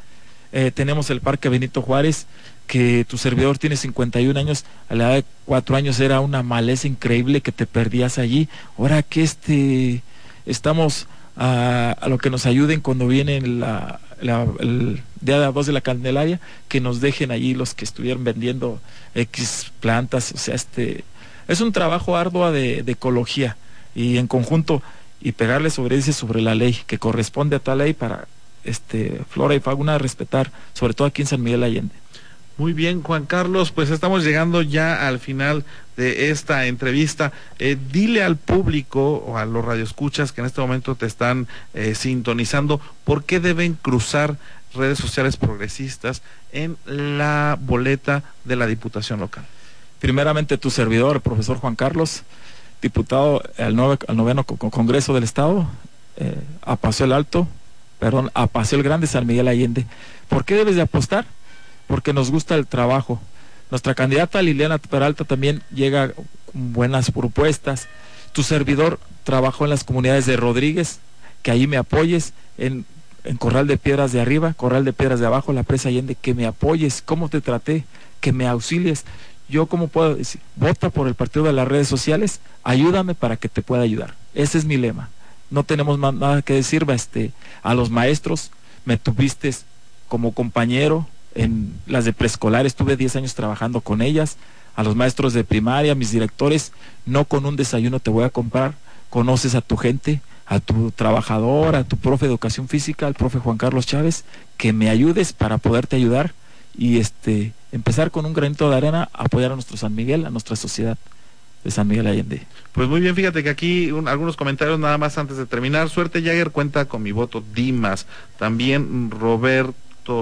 Eh, 0.52 0.72
tenemos 0.74 1.12
el 1.12 1.22
Parque 1.22 1.50
Benito 1.50 1.84
Juárez, 1.84 2.26
que 2.66 3.06
tu 3.08 3.20
servidor 3.20 3.60
tiene 3.60 3.76
51 3.76 4.40
años, 4.40 4.66
a 4.90 4.96
la 4.96 5.04
edad 5.04 5.16
de 5.18 5.26
4 5.46 5.76
años 5.76 6.00
era 6.00 6.20
una 6.20 6.42
maleza 6.42 6.88
increíble 6.88 7.42
que 7.42 7.52
te 7.52 7.68
perdías 7.68 8.18
allí. 8.18 8.50
Ahora 8.76 9.04
que 9.04 9.22
este 9.22 10.02
estamos 10.48 11.06
a, 11.36 11.96
lo 12.08 12.18
que 12.18 12.32
nos 12.32 12.48
ayuden 12.48 12.82
cuando 12.82 13.06
viene 13.06 13.40
la, 13.42 14.00
el 14.20 15.04
día 15.22 15.36
de 15.36 15.42
la 15.42 15.50
voz 15.50 15.68
de 15.68 15.74
la 15.74 15.82
Candelaria, 15.82 16.40
que 16.70 16.82
nos 16.82 17.02
dejen 17.02 17.30
allí 17.30 17.54
los 17.54 17.76
que 17.76 17.86
estuvieron 17.86 18.24
vendiendo 18.24 18.82
X 19.14 19.72
plantas, 19.80 20.32
o 20.32 20.38
sea, 20.38 20.56
este, 20.56 21.04
es 21.48 21.62
un 21.62 21.72
trabajo 21.72 22.18
arduo 22.18 22.52
de, 22.52 22.84
ecología 22.88 23.58
y 23.98 24.20
en 24.20 24.28
conjunto 24.28 24.84
y 25.20 25.32
pegarle 25.32 25.72
sobre 25.72 26.00
sobre 26.04 26.42
la 26.42 26.54
ley 26.54 26.78
que 26.86 27.00
corresponde 27.00 27.56
a 27.56 27.60
tal 27.60 27.80
ley 27.80 27.94
para 27.94 28.28
este 28.64 29.22
flora 29.28 29.56
y 29.56 29.60
fauna 29.60 29.98
respetar, 29.98 30.52
sobre 30.74 30.94
todo 30.94 31.08
aquí 31.08 31.24
en 31.24 31.28
San 31.28 31.42
Miguel 31.42 31.64
Allende. 31.64 31.96
Muy 32.58 32.74
bien, 32.74 33.02
Juan 33.02 33.26
Carlos, 33.26 33.72
pues 33.72 33.90
estamos 33.90 34.24
llegando 34.24 34.62
ya 34.62 35.08
al 35.08 35.20
final 35.20 35.64
de 35.96 36.30
esta 36.30 36.68
entrevista. 36.68 37.32
Eh, 37.58 37.76
dile 37.92 38.24
al 38.24 38.36
público 38.36 39.16
o 39.16 39.38
a 39.38 39.46
los 39.46 39.66
radioescuchas 39.66 40.32
que 40.32 40.42
en 40.42 40.48
este 40.48 40.62
momento 40.62 40.96
te 40.96 41.08
están 41.08 41.48
eh, 41.74 41.96
sintonizando 41.96 42.80
por 43.04 43.24
qué 43.24 43.40
deben 43.40 43.74
cruzar 43.74 44.38
redes 44.76 45.00
sociales 45.00 45.38
progresistas 45.38 46.22
en 46.52 46.78
la 46.86 47.58
boleta 47.60 48.24
de 48.44 48.56
la 48.56 48.68
Diputación 48.68 49.20
local. 49.20 49.46
Primeramente 50.00 50.58
tu 50.60 50.70
servidor, 50.70 51.16
el 51.16 51.22
profesor 51.22 51.58
Juan 51.58 51.76
Carlos, 51.76 52.24
diputado 52.82 53.42
al, 53.58 53.76
noveno 53.76 54.44
Congreso 54.44 55.14
del 55.14 55.24
Estado, 55.24 55.68
eh, 56.18 56.36
a 56.62 56.76
Paseo 56.76 57.06
el 57.06 57.14
Alto, 57.14 57.48
perdón, 58.00 58.32
a 58.34 58.48
Paseo 58.48 58.78
el 58.78 58.84
Grande 58.84 59.08
San 59.08 59.26
Miguel 59.26 59.48
Allende. 59.48 59.86
¿Por 60.30 60.46
qué 60.46 60.56
debes 60.56 60.76
de 60.76 60.82
apostar? 60.82 61.26
porque 61.88 62.14
nos 62.14 62.30
gusta 62.30 62.56
el 62.56 62.68
trabajo. 62.68 63.20
Nuestra 63.72 63.96
candidata 63.96 64.42
Liliana 64.42 64.78
Peralta 64.78 65.24
también 65.24 65.64
llega 65.74 66.12
con 66.12 66.74
buenas 66.74 67.12
propuestas. 67.12 67.88
Tu 68.34 68.44
servidor 68.44 69.00
trabajó 69.24 69.64
en 69.64 69.72
las 69.72 69.84
comunidades 69.84 70.26
de 70.26 70.38
Rodríguez, 70.38 71.00
que 71.42 71.52
ahí 71.52 71.66
me 71.66 71.78
apoyes, 71.78 72.34
en, 72.58 72.86
Corral 73.40 73.68
de 73.68 73.78
Piedras 73.78 74.14
de 74.14 74.22
arriba, 74.22 74.54
Corral 74.54 74.86
de 74.86 74.94
Piedras 74.94 75.20
de 75.20 75.26
abajo, 75.26 75.52
la 75.52 75.64
presa 75.64 75.90
Allende, 75.90 76.16
que 76.16 76.34
me 76.34 76.46
apoyes, 76.46 77.02
cómo 77.02 77.28
te 77.28 77.42
traté, 77.42 77.84
que 78.22 78.32
me 78.32 78.48
auxilies. 78.48 79.04
Yo, 79.50 79.68
¿cómo 79.68 79.88
puedo 79.88 80.16
decir? 80.16 80.42
Vota 80.56 80.90
por 80.90 81.08
el 81.08 81.16
partido 81.16 81.46
de 81.46 81.54
las 81.54 81.68
redes 81.68 81.88
sociales, 81.88 82.42
ayúdame 82.64 83.16
para 83.16 83.38
que 83.38 83.50
te 83.50 83.62
pueda 83.62 83.84
ayudar. 83.84 84.16
Ese 84.34 84.58
es 84.58 84.66
mi 84.66 84.78
lema. 84.78 85.10
No 85.50 85.64
tenemos 85.64 85.98
más 85.98 86.14
nada 86.14 86.42
que 86.42 86.54
decir, 86.54 86.86
este, 86.90 87.32
a 87.64 87.74
los 87.74 87.90
maestros, 87.90 88.52
me 88.86 88.98
tuviste 88.98 89.54
como 90.08 90.34
compañero, 90.34 91.08
en 91.36 91.74
las 91.86 92.06
de 92.06 92.14
preescolar 92.14 92.66
estuve 92.66 92.98
10 92.98 93.18
años 93.18 93.36
trabajando 93.36 93.82
con 93.82 94.02
ellas, 94.02 94.38
a 94.76 94.84
los 94.84 94.96
maestros 94.96 95.34
de 95.34 95.44
primaria, 95.44 95.96
mis 95.96 96.12
directores, 96.12 96.72
no 97.06 97.26
con 97.26 97.46
un 97.46 97.56
desayuno 97.56 98.00
te 98.00 98.10
voy 98.10 98.26
a 98.26 98.30
comprar, 98.30 98.76
conoces 99.10 99.56
a 99.56 99.62
tu 99.62 99.78
gente, 99.78 100.22
a 100.46 100.60
tu 100.60 100.92
trabajador, 100.92 101.76
a 101.76 101.84
tu 101.84 101.98
profe 101.98 102.26
de 102.26 102.32
educación 102.32 102.68
física, 102.68 103.08
al 103.08 103.14
profe 103.14 103.40
Juan 103.40 103.58
Carlos 103.58 103.86
Chávez, 103.86 104.24
que 104.58 104.74
me 104.74 104.90
ayudes 104.90 105.34
para 105.34 105.58
poderte 105.58 105.96
ayudar 105.96 106.34
y 106.78 107.00
este 107.00 107.54
empezar 107.72 108.12
con 108.12 108.26
un 108.26 108.34
granito 108.34 108.70
de 108.70 108.78
arena 108.78 109.10
apoyar 109.14 109.52
a 109.52 109.56
nuestro 109.56 109.78
San 109.78 109.96
Miguel, 109.96 110.26
a 110.26 110.30
nuestra 110.30 110.56
sociedad 110.56 110.98
de 111.64 111.72
San 111.72 111.88
Miguel 111.88 112.08
Allende. 112.08 112.44
Pues 112.72 112.88
muy 112.88 113.02
bien, 113.02 113.16
fíjate 113.16 113.44
que 113.44 113.50
aquí 113.50 113.92
algunos 114.06 114.38
comentarios 114.38 114.80
nada 114.80 114.98
más 114.98 115.18
antes 115.18 115.38
de 115.38 115.46
terminar. 115.46 115.90
Suerte 115.90 116.22
Jagger 116.22 116.52
cuenta 116.52 116.86
con 116.86 117.04
mi 117.04 117.12
voto 117.12 117.44
Dimas. 117.54 118.06
También 118.38 119.12
Robert 119.12 119.76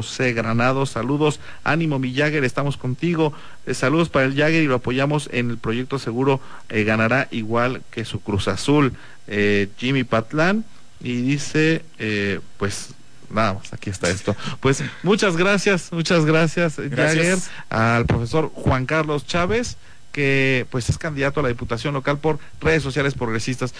C. 0.04 0.34
Granado, 0.34 0.86
saludos, 0.86 1.40
ánimo 1.64 2.00
mi 2.00 2.14
Jagger, 2.14 2.44
estamos 2.44 2.78
contigo, 2.78 3.34
eh, 3.66 3.74
saludos 3.74 4.10
para 4.10 4.26
el 4.26 4.36
Jagger 4.36 4.64
y 4.64 4.68
lo 4.68 4.76
apoyamos 4.76 5.30
en 5.32 5.52
el 5.52 5.58
proyecto 5.58 6.00
seguro, 6.00 6.42
eh, 6.70 6.84
ganará 6.84 7.28
igual 7.32 7.84
que 7.92 8.06
su 8.06 8.20
Cruz 8.22 8.48
Azul, 8.48 8.94
eh, 9.28 9.70
Jimmy 9.78 10.04
Patlán, 10.04 10.66
y 11.02 11.22
dice, 11.22 11.84
pues 12.58 12.95
nada 13.30 13.56
más, 13.56 13.74
aquí 13.74 13.90
está 13.90 14.10
esto. 14.10 14.36
Pues 14.60 14.84
muchas 15.04 15.38
gracias, 15.38 15.92
muchas 15.92 16.26
gracias, 16.26 16.76
Jagger, 16.76 17.38
al 17.70 18.06
profesor 18.06 18.52
Juan 18.54 18.86
Carlos 18.86 19.26
Chávez 19.26 19.78
que 20.16 20.66
pues 20.70 20.88
es 20.88 20.98
candidato 20.98 21.42
a 21.42 21.44
la 21.44 21.50
Diputación 21.50 21.94
Local 21.94 22.20
por 22.20 22.40
redes 22.62 22.82
sociales 22.82 23.14
progresistas. 23.16 23.74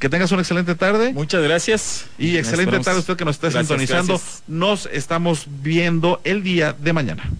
Que 0.00 0.08
tengas 0.08 0.32
una 0.32 0.42
excelente 0.42 0.74
tarde. 0.74 1.12
Muchas 1.12 1.40
gracias. 1.40 2.06
Y 2.18 2.36
excelente 2.36 2.80
tarde 2.80 2.98
usted 2.98 3.16
que 3.16 3.24
nos 3.24 3.36
está 3.36 3.52
sintonizando. 3.52 4.20
Nos 4.48 4.86
estamos 4.86 5.46
viendo 5.46 6.20
el 6.24 6.42
día 6.42 6.72
de 6.72 6.92
mañana. 6.92 7.30